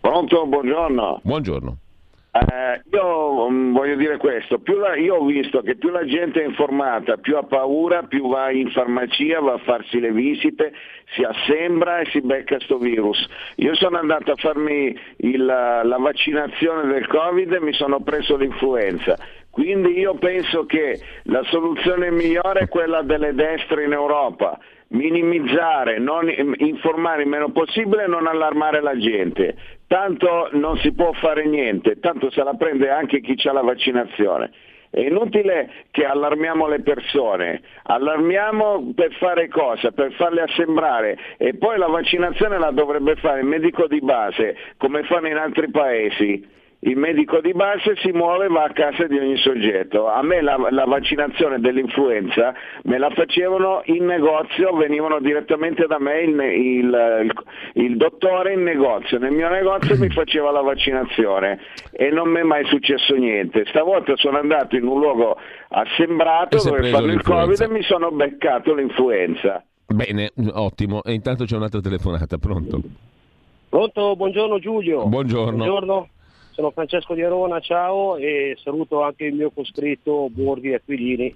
[0.01, 1.21] Pronto, buongiorno.
[1.23, 1.79] Buongiorno.
[2.39, 6.47] Eh, io um, voglio dire questo, la, io ho visto che più la gente è
[6.47, 10.73] informata, più ha paura, più va in farmacia, va a farsi le visite,
[11.15, 13.27] si assembra e si becca sto virus.
[13.57, 19.17] Io sono andato a farmi il, la vaccinazione del Covid e mi sono preso l'influenza.
[19.49, 26.31] Quindi io penso che la soluzione migliore è quella delle destre in Europa, minimizzare, non,
[26.59, 31.99] informare il meno possibile e non allarmare la gente tanto non si può fare niente,
[32.01, 34.51] tanto se la prende anche chi ha la vaccinazione.
[34.91, 39.91] È inutile che allarmiamo le persone, allarmiamo per fare cosa?
[39.91, 45.03] Per farle assembrare e poi la vaccinazione la dovrebbe fare il medico di base, come
[45.03, 49.19] fanno in altri paesi il medico di base si muove e va a casa di
[49.19, 50.09] ogni soggetto.
[50.09, 56.21] A me la, la, vaccinazione dell'influenza me la facevano in negozio, venivano direttamente da me
[56.21, 57.33] il, il, il,
[57.85, 59.19] il dottore in negozio.
[59.19, 61.59] Nel mio negozio mi faceva la vaccinazione
[61.91, 63.65] e non mi è mai successo niente.
[63.67, 68.75] Stavolta sono andato in un luogo assembrato dove fanno il Covid e mi sono beccato
[68.75, 69.65] l'influenza.
[69.87, 71.03] Bene, ottimo.
[71.03, 72.81] E intanto c'è un'altra telefonata, pronto?
[73.69, 75.07] Pronto, buongiorno Giulio.
[75.07, 75.57] Buongiorno.
[75.57, 76.09] buongiorno.
[76.57, 81.31] Sono Francesco di Arona, ciao e saluto anche il mio coscritto Borghi Aquilini,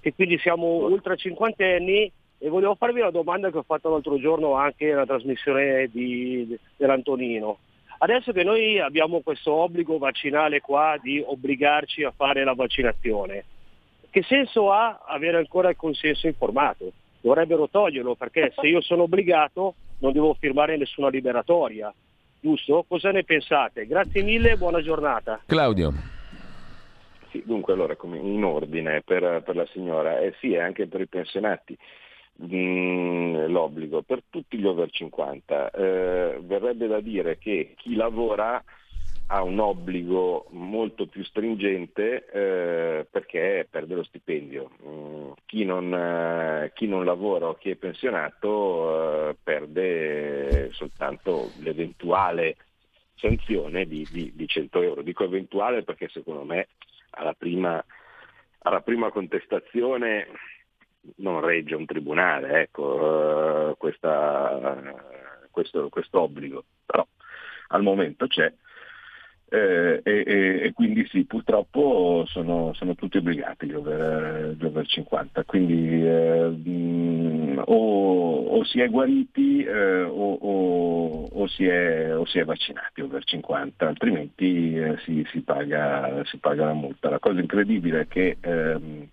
[0.00, 4.54] che quindi siamo ultra cinquantenni e volevo farvi una domanda che ho fatto l'altro giorno
[4.54, 7.58] anche nella trasmissione di, dell'Antonino.
[7.98, 13.44] Adesso che noi abbiamo questo obbligo vaccinale qua di obbligarci a fare la vaccinazione,
[14.08, 16.92] che senso ha avere ancora il consenso informato?
[17.20, 21.92] Dovrebbero toglierlo perché se io sono obbligato non devo firmare nessuna liberatoria
[22.42, 22.84] giusto?
[22.86, 23.86] Cosa ne pensate?
[23.86, 25.40] Grazie mille e buona giornata.
[25.46, 25.92] Claudio.
[27.30, 31.78] Sì, dunque allora in ordine per, per la signora, eh sì, anche per i pensionati.
[32.34, 35.70] mh, mm, l'obbligo per tutti gli over 50.
[35.70, 38.62] Eh, verrebbe da dire che chi lavora
[39.32, 44.70] ha un obbligo molto più stringente eh, perché perde lo stipendio.
[44.86, 52.56] Mm, chi, non, eh, chi, non, lavora o chi è pensionato eh, perde soltanto l'eventuale
[53.14, 55.00] sanzione di, di, di, 100 euro.
[55.00, 56.68] Dico eventuale perché secondo me
[57.12, 57.82] alla prima,
[58.58, 60.28] alla prima contestazione
[61.16, 64.92] non regge un tribunale ecco, uh, questa,
[65.50, 67.06] questo obbligo, però
[67.68, 68.52] al momento c'è.
[69.54, 75.44] Eh, e, e, quindi sì, purtroppo sono, sono tutti obbligati gli over, gli over 50,
[75.44, 82.38] quindi eh, o, o, si è guariti eh, o, o, o, si è, o, si
[82.38, 87.10] è, vaccinati over 50, altrimenti eh, si, si, paga, si, paga, la multa.
[87.10, 89.06] La cosa incredibile è che, ehm,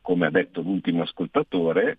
[0.00, 1.98] come ha detto l'ultimo ascoltatore,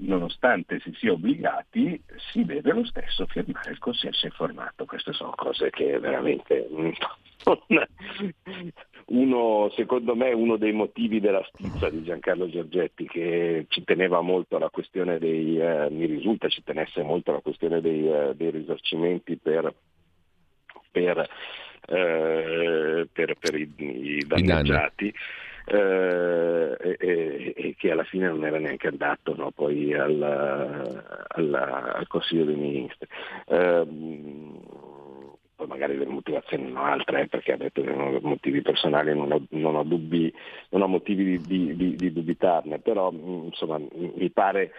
[0.00, 4.84] nonostante si sia obbligati, si deve lo stesso firmare il consenso informato.
[4.84, 6.66] Queste sono cose che veramente
[9.06, 14.56] uno, secondo me, uno dei motivi della stizza di Giancarlo Giorgetti che ci teneva molto
[14.56, 19.36] alla questione dei, eh, mi risulta ci tenesse molto alla questione dei, eh, dei risarcimenti
[19.36, 19.74] per,
[20.90, 21.28] per,
[21.86, 25.12] eh, per, per i, i danneggiati
[25.72, 30.20] eh, e, e, che alla fine non era neanche andato no, poi al,
[31.28, 33.06] al, al, Consiglio dei Ministri.
[33.46, 33.86] Eh,
[35.54, 39.14] poi magari le motivazioni sono altre, eh, perché ha detto che non ho motivi personali,
[39.14, 40.32] non ho, non ho, dubbi,
[40.70, 44.72] non ho motivi di, di, di, dubitarne, però insomma mi pare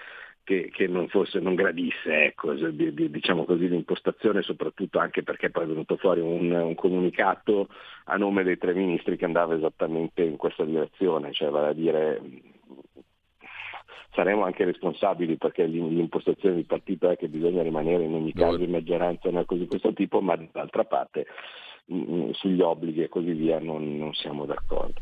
[0.43, 5.67] che, che non, fosse, non gradisse ecco, diciamo così, l'impostazione, soprattutto anche perché poi è
[5.67, 7.67] venuto fuori un, un, comunicato
[8.05, 12.21] a nome dei tre ministri che andava esattamente in questa direzione, cioè vale a dire
[14.13, 18.71] saremo anche responsabili perché l'impostazione del partito è che bisogna rimanere in ogni caso in
[18.71, 21.27] maggioranza una cosa di questo tipo, ma d'altra parte
[22.33, 25.01] sugli obblighi e così via non, non siamo d'accordo.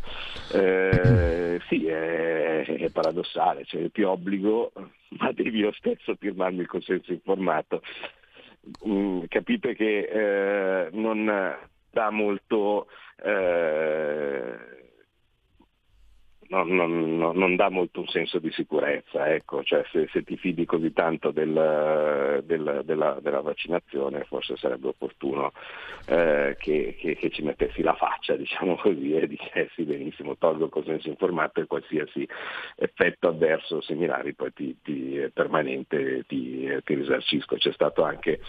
[0.51, 4.71] Eh, sì, è, è, paradossale, cioè più obbligo,
[5.19, 7.81] ma devi lo stesso firmarmi il consenso informato.
[8.87, 11.25] Mm, capite che eh, non
[11.91, 12.87] dà molto
[13.23, 14.78] eh,
[16.49, 19.63] non, non, non, dà molto un senso di sicurezza, ecco.
[19.63, 25.51] cioè, se, se, ti fidi così tanto del, del, della, della, vaccinazione forse sarebbe opportuno
[26.07, 30.71] eh, che, che, che, ci mettessi la faccia, diciamo così, e dicessi benissimo, tolgo il
[30.71, 32.27] consenso informato e qualsiasi
[32.75, 37.57] effetto avverso o similari poi ti, ti, permanente ti, ti risarcisco.
[37.57, 38.39] C'è stato anche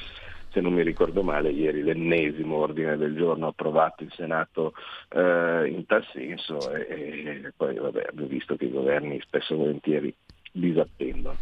[0.51, 4.75] se non mi ricordo male, ieri l'ennesimo ordine del giorno approvato in Senato
[5.09, 9.57] eh, in tal senso e, e poi vabbè, abbiamo visto che i governi spesso e
[9.57, 10.15] volentieri
[10.53, 11.37] disattendono.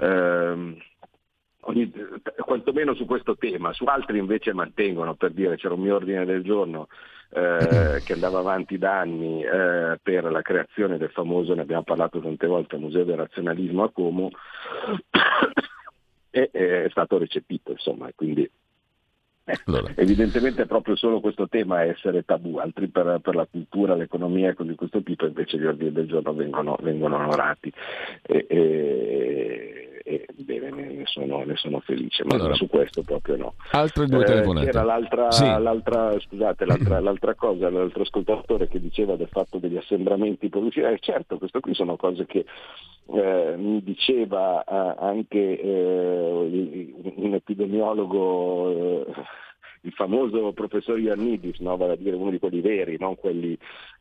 [0.00, 0.76] Eh,
[1.60, 1.92] ogni,
[2.44, 6.42] quantomeno su questo tema, su altri invece mantengono, per dire c'era un mio ordine del
[6.42, 6.88] giorno
[7.30, 12.20] eh, che andava avanti da anni eh, per la creazione del famoso, ne abbiamo parlato
[12.20, 14.30] tante volte, Museo del Razionalismo a Como,
[16.32, 18.50] e è stato recepito, insomma, quindi
[19.44, 19.92] eh, allora.
[19.96, 24.50] Evidentemente è proprio solo questo tema a essere tabù, altri per, per la cultura, l'economia
[24.50, 27.72] e cose di questo tipo invece gli ordini del giorno vengono, vengono onorati.
[28.22, 33.54] E, e, e bene, ne sono, ne sono felice, ma allora, su questo proprio no.
[33.70, 34.68] Altre due eh, telefonate.
[34.68, 35.44] Era l'altra, sì.
[35.44, 40.98] l'altra, scusate, l'altra, l'altra, cosa, l'altro ascoltatore che diceva del fatto degli assembramenti pubblicitari, eh,
[41.00, 42.44] certo, questo qui sono cose che
[43.12, 49.06] eh, mi diceva eh, anche eh, un epidemiologo eh,
[49.84, 51.76] il famoso professor Iannidis, no?
[51.76, 53.56] vale a dire uno di quelli veri, non quelli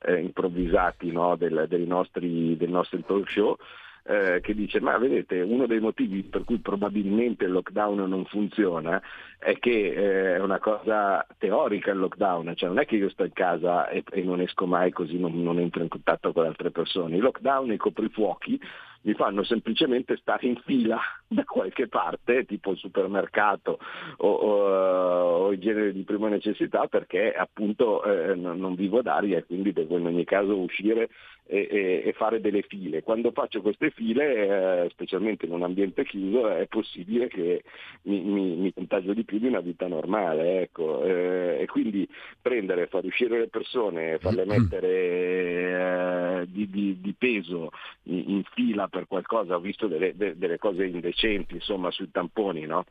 [0.06, 1.36] eh, improvvisati no?
[1.36, 3.58] del, dei, nostri, dei nostri talk show,
[4.04, 9.02] eh, che dice ma vedete uno dei motivi per cui probabilmente il lockdown non funziona
[9.38, 13.24] è che eh, è una cosa teorica il lockdown, cioè non è che io sto
[13.24, 16.72] in casa e, e non esco mai così non, non entro in contatto con altre
[16.72, 18.60] persone, il lockdown e i coprifuochi
[19.04, 23.80] mi fanno semplicemente stare in fila da qualche parte, tipo il supermercato
[24.18, 29.46] o, o, o i generi di prima necessità, perché appunto eh, non vivo d'aria e
[29.46, 31.10] quindi devo in ogni caso uscire
[31.46, 33.04] e, e, e fare delle file.
[33.04, 37.64] Quando faccio queste file, eh, specialmente in un ambiente chiuso, è possibile che
[38.04, 40.62] mi, mi, mi contagio di più di una vita normale.
[40.62, 41.04] Ecco.
[41.04, 42.08] Eh, e quindi
[42.42, 47.72] prendere, far uscire le persone, farle mettere eh, di, di, di, peso
[48.04, 52.66] in, in, fila per qualcosa, ho visto delle, de, delle cose indecenti insomma, sui tamponi,
[52.66, 52.86] no?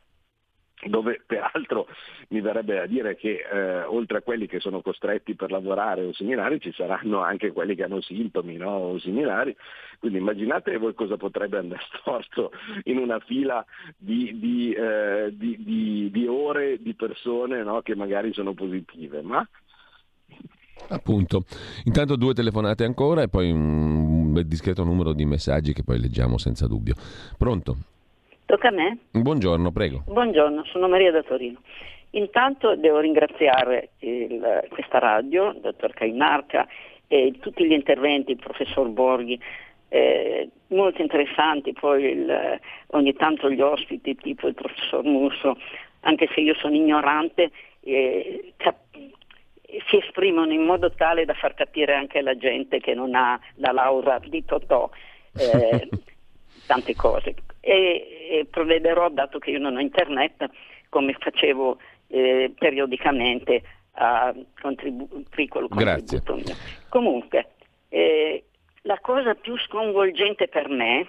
[0.88, 1.86] Dove peraltro
[2.28, 6.12] mi verrebbe da dire che eh, oltre a quelli che sono costretti per lavorare o
[6.12, 8.70] similari ci saranno anche quelli che hanno sintomi no?
[8.70, 9.54] o similari,
[9.98, 12.52] quindi immaginate voi cosa potrebbe andare storto
[12.84, 13.64] in una fila
[13.96, 17.82] di, di, eh, di, di ore di persone no?
[17.82, 19.46] che magari sono positive, ma
[20.88, 21.44] Appunto,
[21.84, 26.66] intanto due telefonate ancora e poi un discreto numero di messaggi che poi leggiamo senza
[26.66, 26.94] dubbio.
[27.36, 27.76] Pronto?
[28.50, 28.98] Tocca a me?
[29.12, 30.02] Buongiorno, prego.
[30.08, 31.60] Buongiorno, sono Maria da Torino.
[32.10, 36.66] Intanto devo ringraziare il, questa radio, il dottor Cainarca
[37.06, 39.40] e tutti gli interventi, il professor Borghi,
[39.86, 45.56] eh, molto interessanti, poi il, ogni tanto gli ospiti tipo il professor Musso,
[46.00, 48.96] anche se io sono ignorante, eh, cap-
[49.88, 53.70] si esprimono in modo tale da far capire anche alla gente che non ha la
[53.70, 54.90] laurea di Totò.
[55.32, 55.88] Eh,
[56.70, 60.48] tante cose e, e, provvederò, dato che io non ho internet,
[60.88, 63.60] come facevo eh, periodicamente
[63.94, 66.54] a contribu- piccolo contributo mio.
[66.88, 67.54] Comunque,
[67.88, 68.44] eh,
[68.82, 71.08] la cosa più sconvolgente per me,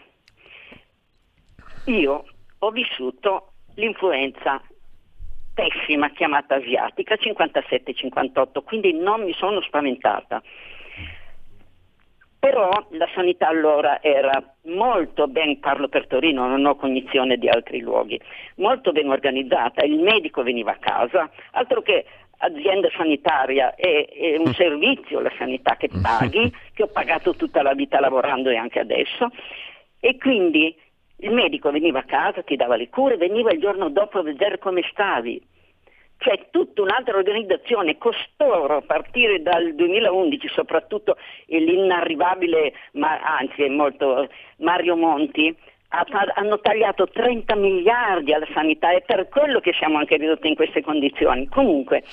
[1.86, 2.26] io
[2.58, 4.60] ho vissuto l'influenza
[5.54, 10.42] pessima chiamata asiatica 57-58, quindi non mi sono spaventata.
[12.42, 17.82] Però la sanità allora era molto ben, parlo per Torino, non ho cognizione di altri
[17.82, 18.20] luoghi,
[18.56, 22.04] molto ben organizzata, il medico veniva a casa, altro che
[22.38, 24.54] azienda sanitaria, è, è un mm.
[24.54, 29.30] servizio la sanità che paghi, che ho pagato tutta la vita lavorando e anche adesso,
[30.00, 30.76] e quindi
[31.18, 34.58] il medico veniva a casa, ti dava le cure, veniva il giorno dopo a vedere
[34.58, 35.40] come stavi,
[36.22, 41.18] c'è tutta un'altra organizzazione, costoro a partire dal 2011, soprattutto
[41.48, 45.56] l'inarrivabile, ma anzi è molto Mario Monti,
[46.36, 50.84] hanno tagliato 30 miliardi alla sanità e per quello che siamo anche ridotti in queste
[50.84, 51.48] condizioni.
[51.48, 52.04] Comunque,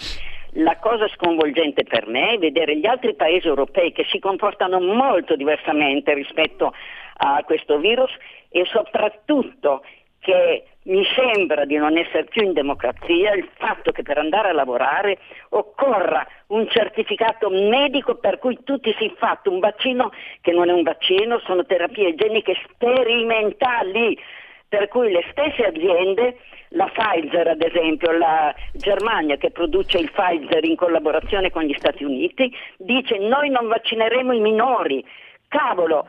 [0.52, 5.36] la cosa sconvolgente per me è vedere gli altri paesi europei che si comportano molto
[5.36, 6.72] diversamente rispetto
[7.18, 8.10] a questo virus
[8.48, 9.82] e soprattutto
[10.18, 14.52] che mi sembra di non essere più in democrazia il fatto che per andare a
[14.52, 15.18] lavorare
[15.50, 20.72] occorra un certificato medico per cui tu ti sei fatto un vaccino che non è
[20.72, 24.18] un vaccino, sono terapie igieniche sperimentali,
[24.66, 26.38] per cui le stesse aziende,
[26.70, 32.04] la Pfizer ad esempio, la Germania che produce il Pfizer in collaborazione con gli Stati
[32.04, 35.04] Uniti, dice noi non vaccineremo i minori.
[35.48, 36.06] Cavolo,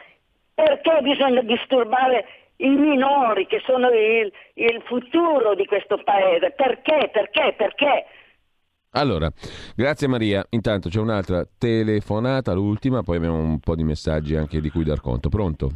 [0.54, 2.26] perché bisogna disturbare
[2.62, 6.52] i minori che sono il, il futuro di questo paese.
[6.52, 7.10] Perché?
[7.12, 7.54] Perché?
[7.58, 8.06] Perché?
[8.92, 9.30] Allora,
[9.76, 10.44] grazie Maria.
[10.50, 15.00] Intanto c'è un'altra telefonata, l'ultima, poi abbiamo un po' di messaggi anche di cui dar
[15.00, 15.30] conto.
[15.30, 15.70] Pronto?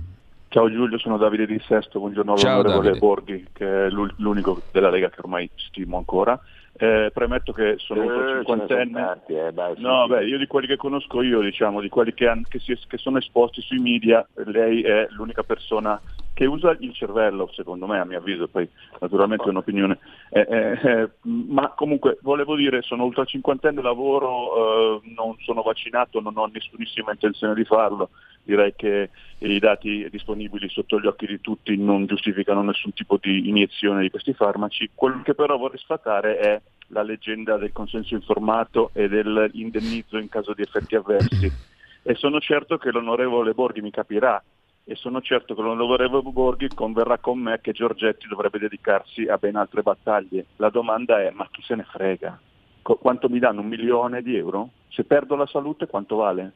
[0.49, 5.19] Ciao Giulio, sono Davide Di Sesto, buongiorno all'onorevole Borghi, che è l'unico della Lega che
[5.19, 6.39] ormai stimo ancora.
[6.76, 9.21] Eh, premetto che sono eh, cinquantenne.
[9.28, 12.57] Eh, no, beh, io di quelli che conosco io, diciamo, di quelli che, han, che,
[12.57, 16.01] si, che, sono esposti sui media, lei è l'unica persona
[16.34, 18.67] che usa il cervello, secondo me, a mio avviso, poi
[18.99, 19.99] naturalmente è un'opinione.
[20.30, 26.36] Eh, eh, eh ma comunque volevo dire, sono ultra cinquantenne, lavoro, non sono vaccinato, non
[26.38, 28.09] ho nessunissima intenzione di farlo.
[28.44, 33.48] Direi che i dati disponibili sotto gli occhi di tutti non giustificano nessun tipo di
[33.48, 34.91] iniezione di questi farmaci.
[34.94, 40.54] Quello che però vorrei sfatare è la leggenda del consenso informato e dell'indennizzo in caso
[40.54, 41.52] di effetti avversi.
[42.06, 44.44] E sono certo che l'onorevole Borghi mi capirà
[44.84, 49.56] e sono certo che l'onorevole Borghi converrà con me che Giorgetti dovrebbe dedicarsi a ben
[49.56, 50.48] altre battaglie.
[50.58, 52.38] La domanda è ma chi se ne frega?
[52.82, 53.62] Qu- quanto mi danno?
[53.62, 54.72] Un milione di euro?
[54.89, 56.52] Se perdo la salute quanto vale?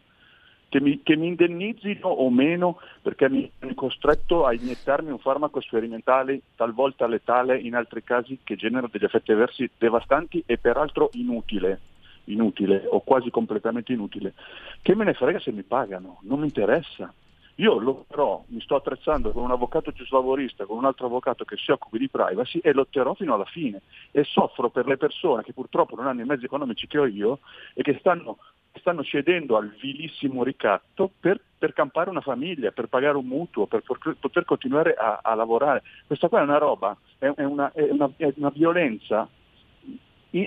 [0.69, 5.61] Che mi, che mi indennizzino o meno perché mi hanno costretto a iniettarmi un farmaco
[5.61, 11.79] sperimentale talvolta letale, in altri casi che genera degli effetti avversi devastanti e peraltro inutile
[12.27, 14.33] inutile o quasi completamente inutile.
[14.81, 16.19] Che me ne frega se mi pagano?
[16.23, 17.13] Non mi interessa.
[17.59, 21.71] Io lotterò, mi sto attrezzando con un avvocato giuslavorista, con un altro avvocato che si
[21.71, 25.95] occupi di privacy e lotterò fino alla fine e soffro per le persone che purtroppo
[25.95, 27.39] non hanno i mezzi economici che ho io
[27.73, 28.37] e che stanno,
[28.77, 33.83] stanno cedendo al vilissimo ricatto per, per, campare una famiglia, per pagare un mutuo, per
[34.19, 35.83] poter continuare a, a lavorare.
[36.05, 39.27] Questa qua è una roba, è, è, una, è, una, è una violenza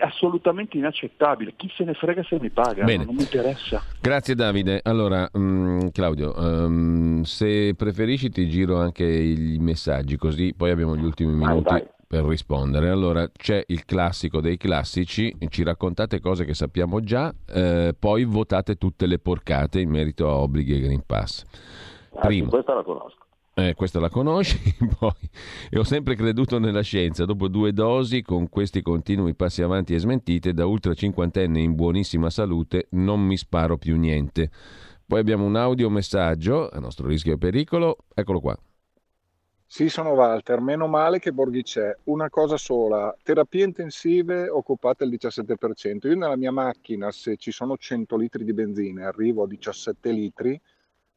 [0.01, 1.55] assolutamente inaccettabile.
[1.57, 3.05] Chi se ne frega se mi paga, Bene.
[3.05, 3.83] non mi interessa.
[4.01, 4.81] Grazie Davide.
[4.83, 11.05] Allora, mm, Claudio, um, se preferisci ti giro anche i messaggi, così poi abbiamo gli
[11.05, 11.63] ultimi minuti.
[11.63, 11.89] Vai, vai.
[12.11, 17.95] Per rispondere, allora c'è il classico dei classici, ci raccontate cose che sappiamo già, eh,
[17.97, 21.45] poi votate tutte le porcate in merito a obblighi e Green Pass.
[22.21, 22.47] Primo.
[22.47, 23.25] Ah, sì, questa la conosco.
[23.55, 24.59] eh, questa la conosci,
[24.99, 25.13] poi
[25.71, 30.01] e ho sempre creduto nella scienza, dopo due dosi con questi continui passi avanti e
[30.01, 34.51] smentite, da ultra cinquantenne in buonissima salute non mi sparo più niente.
[35.07, 38.59] Poi abbiamo un audio messaggio a nostro rischio e pericolo, eccolo qua.
[39.73, 41.97] Sì, sono Walter, meno male che Borghi c'è.
[42.07, 46.09] Una cosa sola, terapie intensive occupate il 17%.
[46.09, 50.11] Io nella mia macchina, se ci sono 100 litri di benzina e arrivo a 17
[50.11, 50.61] litri,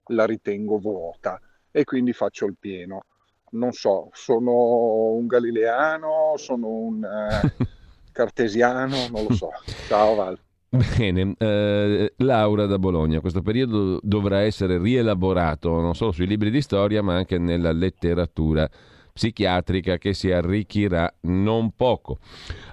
[0.10, 1.42] la ritengo vuota
[1.72, 3.06] e quindi faccio il pieno.
[3.54, 7.66] Non so, sono un galileano, sono un eh,
[8.14, 9.50] cartesiano, non lo so.
[9.88, 10.38] Ciao Val.
[10.74, 16.64] Bene, eh, Laura da Bologna, questo periodo dovrà essere rielaborato non solo sui libri di
[16.64, 18.68] storia ma anche nella letteratura
[19.14, 22.18] psichiatrica che si arricchirà non poco.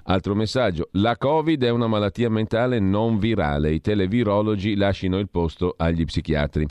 [0.05, 5.75] Altro messaggio, la Covid è una malattia mentale non virale, i televirologi lasciano il posto
[5.77, 6.65] agli psichiatri.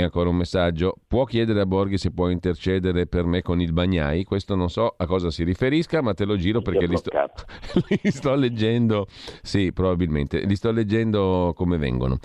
[0.00, 0.96] E ancora un messaggio.
[1.06, 4.24] Può chiedere a Borghi se può intercedere per me con il Bagnai?
[4.24, 7.10] Questo non so a cosa si riferisca, ma te lo giro perché li sto,
[8.02, 9.06] li sto leggendo.
[9.42, 10.40] Sì, probabilmente.
[10.40, 12.16] Li sto leggendo come vengono.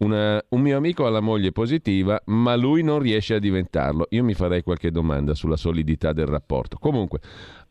[0.00, 4.06] Una, un mio amico ha la moglie positiva, ma lui non riesce a diventarlo.
[4.10, 6.78] Io mi farei qualche domanda sulla solidità del rapporto.
[6.78, 7.20] Comunque,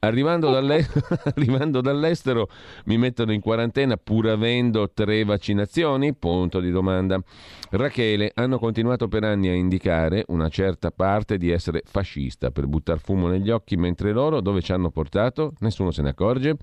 [0.02, 0.88] Arrivando, dalle...
[1.36, 2.48] Arrivando, dall'estero
[2.86, 6.14] mi mettono in quarantena pur avendo tre vaccinazioni?
[6.14, 7.22] Punto di domanda.
[7.72, 13.00] Rachele, hanno continuato per anni a indicare una certa parte di essere fascista per buttare
[13.00, 15.54] fumo negli occhi, mentre loro dove ci hanno portato?
[15.60, 16.56] Nessuno se ne accorge.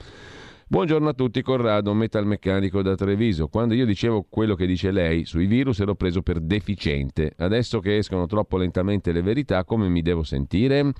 [0.68, 3.46] Buongiorno a tutti, Corrado, metalmeccanico da Treviso.
[3.46, 7.34] Quando io dicevo quello che dice lei sui virus ero preso per deficiente.
[7.36, 10.90] Adesso che escono troppo lentamente le verità, come mi devo sentire?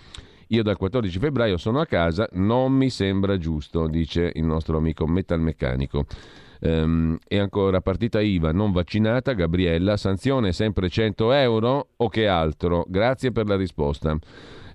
[0.50, 5.04] Io dal 14 febbraio sono a casa, non mi sembra giusto, dice il nostro amico
[5.04, 6.04] metalmeccanico.
[6.60, 12.84] Um, e ancora partita IVA non vaccinata, Gabriella, sanzione sempre 100 euro o che altro?
[12.86, 14.16] Grazie per la risposta.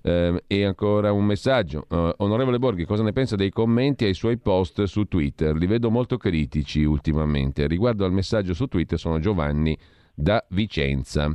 [0.02, 1.86] Uh, e ancora un messaggio.
[1.88, 5.54] Uh, onorevole Borghi, cosa ne pensa dei commenti ai suoi post su Twitter?
[5.54, 7.66] Li vedo molto critici ultimamente.
[7.66, 9.78] Riguardo al messaggio su Twitter sono Giovanni
[10.14, 11.34] da Vicenza.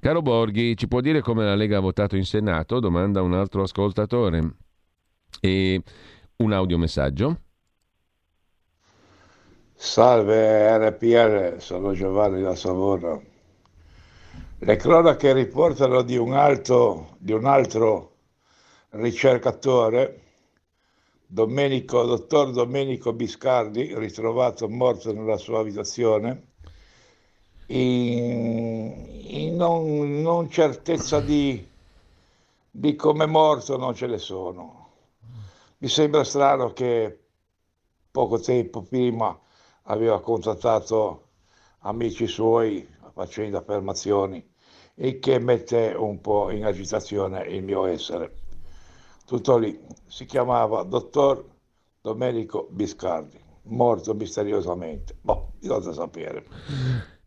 [0.00, 2.80] Caro Borghi, ci può dire come la Lega ha votato in Senato?
[2.80, 4.54] Domanda un altro ascoltatore.
[5.40, 5.82] E
[6.36, 7.40] un audiomessaggio.
[9.74, 13.20] Salve RPR, sono Giovanni da Savona.
[14.60, 18.16] Le cronache riportano di un, alto, di un altro
[18.90, 20.22] ricercatore,
[21.24, 26.46] Domenico, dottor Domenico Biscardi, ritrovato morto nella sua abitazione
[27.66, 28.92] in,
[29.26, 31.64] in non, non, certezza di,
[32.68, 34.88] di come morto non ce ne sono.
[35.78, 37.16] Mi sembra strano che
[38.10, 39.38] poco tempo prima
[39.82, 41.26] aveva contattato
[41.80, 44.46] amici suoi facendo affermazioni
[44.94, 48.32] e che mette un po' in agitazione il mio essere.
[49.26, 49.76] Tutto lì.
[50.06, 51.44] Si chiamava dottor
[52.00, 53.36] Domenico Biscardi,
[53.68, 55.14] morto misteriosamente.
[55.20, 56.44] Boh, bisogna sapere.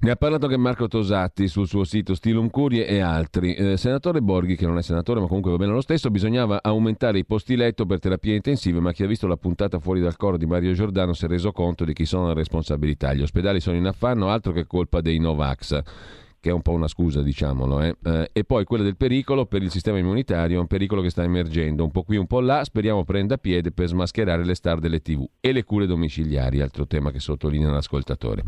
[0.03, 3.53] Ne ha parlato anche Marco Tosatti sul suo sito Stilum Curie e altri.
[3.53, 7.19] Eh, senatore Borghi, che non è senatore ma comunque va bene lo stesso, bisognava aumentare
[7.19, 10.37] i posti letto per terapie intensive, ma chi ha visto la puntata fuori dal coro
[10.37, 13.13] di Mario Giordano si è reso conto di chi sono le responsabilità.
[13.13, 15.83] Gli ospedali sono in affanno, altro che colpa dei Novax
[16.41, 17.81] che è un po' una scusa, diciamolo.
[17.81, 17.95] Eh.
[18.03, 21.83] Eh, e poi quella del pericolo per il sistema immunitario, un pericolo che sta emergendo
[21.83, 25.23] un po' qui, un po' là, speriamo prenda piede per smascherare le star delle tv
[25.39, 28.43] e le cure domiciliari, altro tema che sottolinea l'ascoltatore.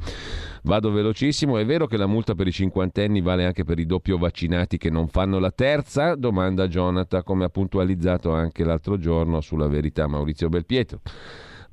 [0.64, 4.18] Vado velocissimo, è vero che la multa per i cinquantenni vale anche per i doppio
[4.18, 6.16] vaccinati che non fanno la terza?
[6.16, 11.02] Domanda Jonathan, come ha puntualizzato anche l'altro giorno sulla verità Maurizio Belpietro.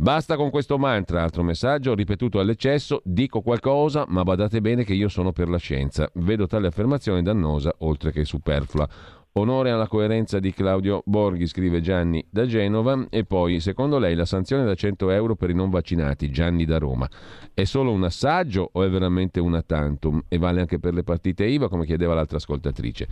[0.00, 5.10] Basta con questo mantra, altro messaggio, ripetuto all'eccesso, dico qualcosa, ma badate bene che io
[5.10, 6.10] sono per la scienza.
[6.14, 8.88] Vedo tale affermazione dannosa, oltre che superflua.
[9.32, 13.08] Onore alla coerenza di Claudio Borghi, scrive Gianni da Genova.
[13.10, 16.78] E poi, secondo lei, la sanzione da 100 euro per i non vaccinati, Gianni da
[16.78, 17.06] Roma,
[17.52, 20.22] è solo un assaggio o è veramente una tantum?
[20.28, 23.06] E vale anche per le partite IVA, come chiedeva l'altra ascoltatrice.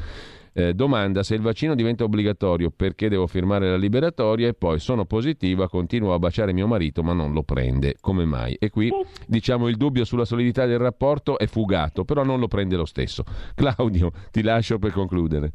[0.52, 5.04] Eh, domanda se il vaccino diventa obbligatorio perché devo firmare la liberatoria e poi sono
[5.04, 7.96] positiva, continuo a baciare mio marito ma non lo prende.
[8.00, 8.56] Come mai?
[8.58, 8.90] E qui
[9.26, 13.24] diciamo il dubbio sulla solidità del rapporto è fugato, però non lo prende lo stesso.
[13.54, 15.50] Claudio, ti lascio per concludere.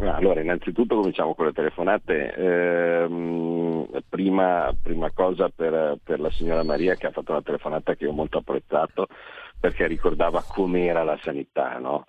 [0.00, 2.34] Allora, innanzitutto cominciamo con le telefonate.
[2.34, 8.06] Eh, prima, prima, cosa per, per, la signora Maria che ha fatto una telefonata che
[8.06, 9.08] ho molto apprezzato
[9.58, 11.78] perché ricordava com'era la sanità.
[11.78, 12.04] No?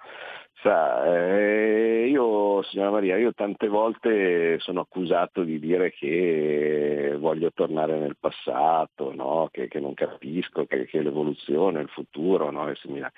[0.62, 7.98] Sa, eh, io, signora Maria, io tante volte sono accusato di dire che voglio tornare
[7.98, 9.48] nel passato, no?
[9.52, 12.68] che, che, non capisco, che, che l'evoluzione, il futuro no?
[12.68, 13.14] è simile.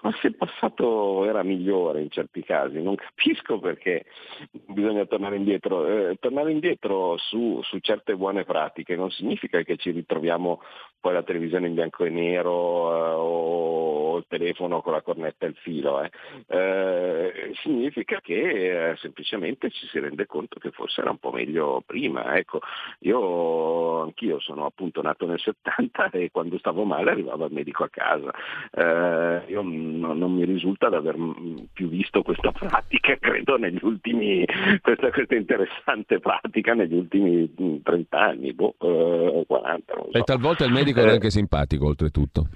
[0.00, 4.04] Ma se il passato era migliore in certi casi, non capisco perché
[4.50, 5.86] bisogna tornare indietro.
[5.86, 10.60] Eh, tornare indietro su, su, certe buone pratiche non significa che ci ritroviamo
[10.98, 15.50] poi la televisione in bianco e nero eh, o il telefono con la cornetta e
[15.50, 16.02] il filo.
[16.02, 16.10] Eh.
[16.46, 21.82] eh significa che eh, semplicemente ci si rende conto che forse era un po' meglio
[21.84, 22.36] prima.
[22.36, 22.60] Ecco,
[23.00, 27.88] io anch'io sono appunto nato nel 70 e quando stavo male arrivava il medico a
[27.88, 28.32] casa.
[28.70, 31.16] Eh, io non, non mi risulta di aver
[31.72, 34.44] più visto questa pratica, credo, negli ultimi,
[34.80, 37.52] questa, questa interessante pratica negli ultimi
[37.82, 39.94] 30 anni, boh, eh, 40.
[39.94, 40.18] So.
[40.18, 42.48] E talvolta il medico era eh, anche simpatico, oltretutto.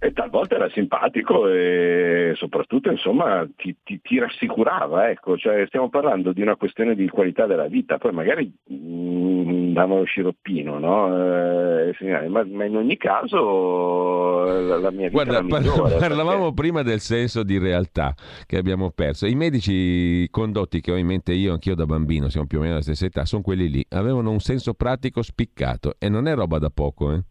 [0.00, 5.36] E talvolta era simpatico e soprattutto insomma, ti, ti, ti, rassicurava, ecco.
[5.36, 10.04] cioè, stiamo parlando di una questione di qualità della vita, poi magari mh, davano lo
[10.04, 11.88] sciroppino, no?
[11.88, 16.54] eh, ma, ma, in ogni caso la, la mia vita Guarda, migliore, parlavamo perché...
[16.54, 18.14] prima del senso di realtà
[18.46, 19.26] che abbiamo perso.
[19.26, 22.74] I medici condotti che ho in mente io, anch'io da bambino, siamo più o meno
[22.74, 26.58] alla stessa età, sono quelli lì, avevano un senso pratico spiccato e non è roba
[26.58, 27.22] da poco, eh?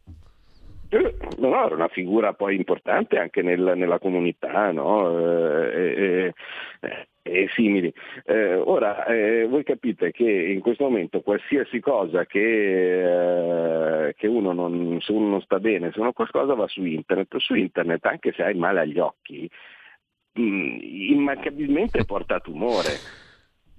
[0.90, 5.20] No, no, era una figura poi importante anche nel, nella comunità no?
[5.20, 6.34] eh,
[6.80, 7.94] eh, e simili.
[8.26, 14.54] Eh, ora, eh, voi capite che in questo momento qualsiasi cosa che, eh, che uno
[14.54, 18.32] non, se uno non sta bene, se uno qualcosa va su internet, su internet anche
[18.34, 19.50] se hai male agli occhi,
[20.40, 23.26] mm, immancabilmente porta tumore.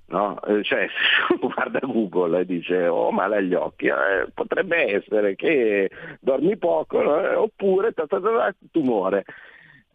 [0.09, 0.41] No?
[0.43, 0.89] Eh, cioè,
[1.41, 5.91] guarda Google e dice ho oh, male agli occhi, eh, potrebbe essere che
[6.21, 7.41] dormi poco no?
[7.43, 9.25] oppure ta, ta, ta, tumore.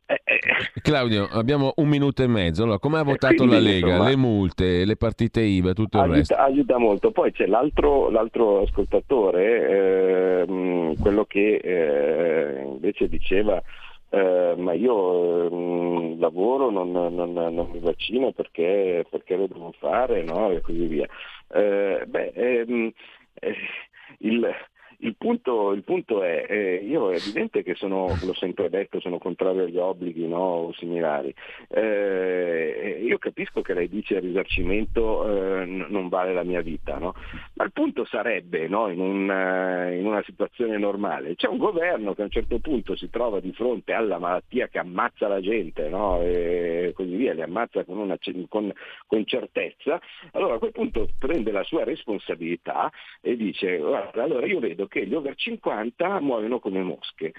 [0.06, 0.82] Eh, eh.
[0.82, 2.64] Claudio, abbiamo un minuto e mezzo.
[2.64, 3.88] Allora, come ha votato quindi, la Lega?
[3.88, 6.36] Insomma, le multe, le partite IVA, tutto il aiuta, resto?
[6.36, 7.12] Aiuta molto.
[7.12, 13.62] Poi c'è l'altro, l'altro ascoltatore, eh, quello che eh, invece diceva
[14.14, 20.22] eh, ma io eh, lavoro, non, non, non, mi vaccino perché, perché, lo devo fare
[20.22, 20.52] no?
[20.52, 21.08] e così via.
[21.48, 22.92] Eh, beh, ehm,
[23.34, 23.56] eh,
[24.20, 24.48] il,
[25.04, 29.18] il punto, il punto è, eh, io è evidente che sono, l'ho sempre detto, sono
[29.18, 31.34] contrario agli obblighi no, o similari.
[31.70, 37.14] Eh, io capisco che lei dice il risarcimento eh, non vale la mia vita, no?
[37.56, 42.14] ma il punto sarebbe no, in, un, eh, in, una situazione normale, c'è un governo
[42.14, 45.90] che a un certo punto si trova di fronte alla malattia che ammazza la gente
[45.90, 48.72] e così via, li ammazza con, una, con,
[49.06, 50.00] con certezza,
[50.32, 52.90] allora a quel punto prende la sua responsabilità
[53.22, 57.34] e dice guarda, allora io vedo che gli over 50 muoiono come mosche.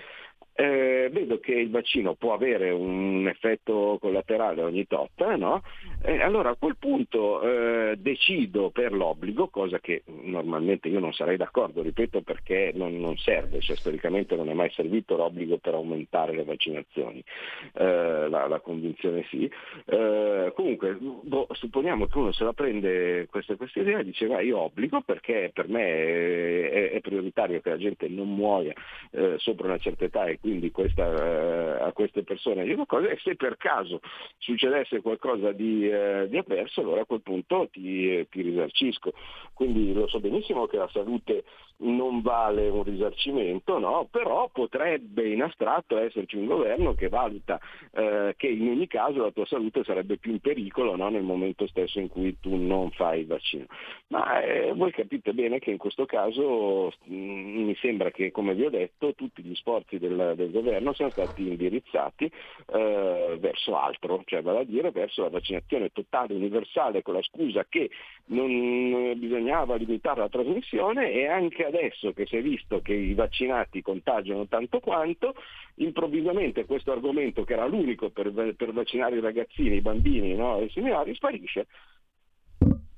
[0.57, 5.62] Eh, vedo che il vaccino può avere un effetto collaterale ogni tot, no?
[6.02, 11.36] eh, allora a quel punto eh, decido per l'obbligo, cosa che normalmente io non sarei
[11.36, 16.34] d'accordo, ripeto perché non, non, serve, cioè storicamente non è mai servito l'obbligo per aumentare
[16.34, 17.24] le vaccinazioni,
[17.72, 19.50] eh, la, la, convinzione sì.
[19.86, 24.59] Eh, comunque boh, supponiamo che uno se la prende questa, questa idea e dice io
[24.59, 28.72] obbligo perché per me è, è, prioritario che la gente non muoia
[29.11, 33.18] eh, sopra una certa età e quindi questa, eh, a queste persone dico cose e
[33.22, 34.01] se per caso
[34.36, 39.14] succedesse qualcosa di, eh, di avverso allora a quel punto ti, ti risarcisco.
[39.55, 41.45] Quindi lo so benissimo che la salute
[41.76, 44.07] non vale un risarcimento, no?
[44.11, 47.59] però potrebbe in astratto esserci un governo che valuta
[47.92, 51.09] eh, che in ogni caso la tua salute sarebbe più in pericolo no?
[51.09, 53.64] nel momento stesso in cui tu non fai il vaccino.
[54.09, 58.66] Ma eh, voi capite bene che in questo caso mh, mi sembra che, come vi
[58.66, 62.30] ho detto, tutti gli sforzi del, del governo siano stati indirizzati
[62.72, 67.64] eh, verso altro, cioè vale a dire verso la vaccinazione totale, universale, con la scusa
[67.68, 67.91] che
[68.26, 73.82] non bisognava limitare la trasmissione e anche adesso che si è visto che i vaccinati
[73.82, 75.35] contagiano tanto quanto,
[75.76, 80.70] improvvisamente questo argomento che era l'unico per, per vaccinare i ragazzini, i bambini no, i
[80.70, 81.66] similari sparisce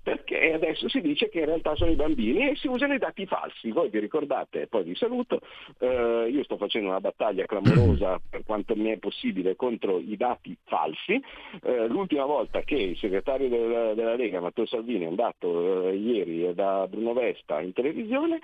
[0.06, 3.26] perché adesso si dice che in realtà sono i bambini e si usano i dati
[3.26, 3.72] falsi.
[3.72, 5.40] Voi vi ricordate, poi vi saluto,
[5.80, 10.56] eh, io sto facendo una battaglia clamorosa per quanto mi è possibile contro i dati
[10.62, 11.20] falsi.
[11.60, 16.54] Eh, l'ultima volta che il segretario della, della Lega, Matteo Salvini, è andato eh, ieri
[16.54, 18.38] da Bruno Vesta in televisione,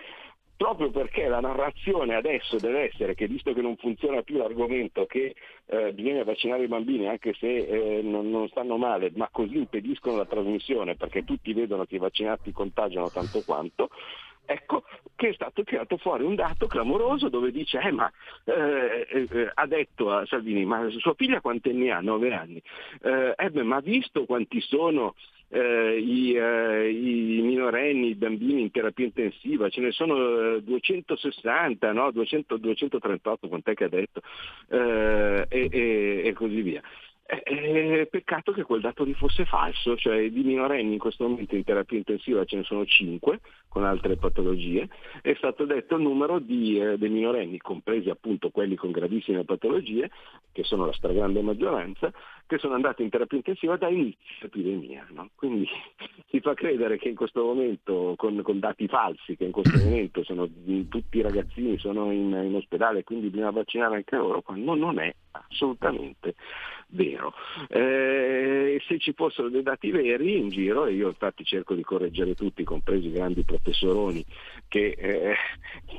[0.63, 5.35] proprio perché la narrazione adesso deve essere che visto che non funziona più l'argomento che
[5.67, 10.19] eh, bisogna vaccinare i bambini anche se eh, non, non, stanno male, ma così impediscono
[10.19, 13.89] la trasmissione perché tutti vedono che i vaccinati contagiano tanto quanto,
[14.45, 14.85] ecco
[15.15, 18.11] che è stato tirato fuori un dato clamoroso dove dice eh, ma
[18.45, 22.01] eh, eh, ha detto a Salvini ma sua figlia quanti anni ha?
[22.01, 22.63] 9 anni
[23.03, 25.15] eh, eh beh, ma visto quanti sono
[25.49, 32.11] eh, i, eh, i, minorenni, i bambini in terapia intensiva, ce ne sono 260, no?
[32.11, 34.23] 200, 238, quant'è che ha detto,
[34.69, 36.81] e, e, e così via.
[37.35, 41.65] Eh, peccato che quel dato lì fosse falso, cioè di minorenni in questo momento in
[41.65, 44.87] terapia intensiva ce ne sono 5 con altre patologie,
[45.23, 50.11] è stato detto il numero di, eh, dei minorenni, compresi appunto quelli con gravissime patologie,
[50.53, 52.13] che sono la stragrande maggioranza,
[52.45, 55.07] che sono andati in terapia intensiva da inizio dell'epidemia.
[55.13, 55.31] No?
[55.35, 55.67] Quindi
[56.29, 60.23] si fa credere che in questo momento, con, con, dati falsi, che in questo momento
[60.23, 60.47] sono,
[60.91, 65.11] tutti i ragazzini sono in, in ospedale, quindi bisogna vaccinare anche loro, quando non è
[65.33, 66.35] assolutamente
[66.93, 67.35] vero.
[67.69, 72.35] Eh, se ci fossero dei dati veri in giro, e io infatti cerco di correggere
[72.35, 74.25] tutti, compresi i grandi professoroni,
[74.69, 75.35] che eh,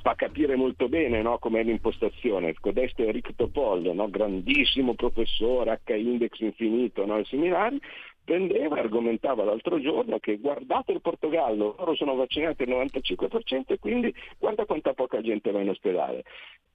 [0.02, 2.54] fa capire molto bene no, com'è l'impostazione.
[2.60, 7.80] Codesto è Rick Topol, no, grandissimo professore, H-index infinito no, ai seminari,
[8.24, 13.80] prendeva e argomentava l'altro giorno che guardate il Portogallo, loro sono vaccinati al 95% e
[13.80, 16.24] quindi guarda quanta poca gente va in ospedale.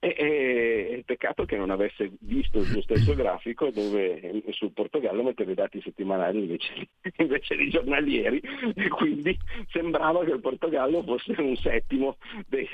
[0.01, 5.51] E, e, peccato che non avesse visto il suo stesso grafico dove sul Portogallo metteva
[5.51, 6.87] i dati settimanali invece,
[7.17, 8.41] invece di giornalieri
[8.75, 9.37] e quindi
[9.69, 12.15] sembrava che il Portogallo fosse un settimo
[12.47, 12.69] dei,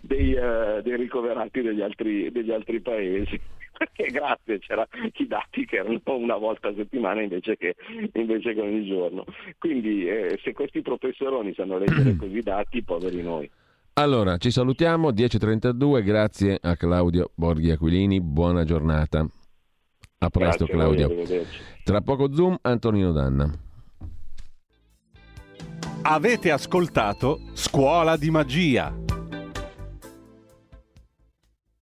[0.00, 3.38] dei, uh, dei ricoverati degli altri, degli altri paesi
[3.76, 7.74] perché grazie c'erano i dati che erano una volta a settimana invece che,
[8.12, 9.24] invece che ogni giorno.
[9.58, 13.50] Quindi eh, se questi professoroni sanno leggere così i dati, poveri noi.
[13.94, 19.24] Allora, ci salutiamo, 10.32, grazie a Claudio Borghi Aquilini, buona giornata.
[20.18, 21.46] A presto grazie Claudio.
[21.84, 23.52] Tra poco Zoom, Antonino Danna.
[26.02, 29.03] Avete ascoltato Scuola di Magia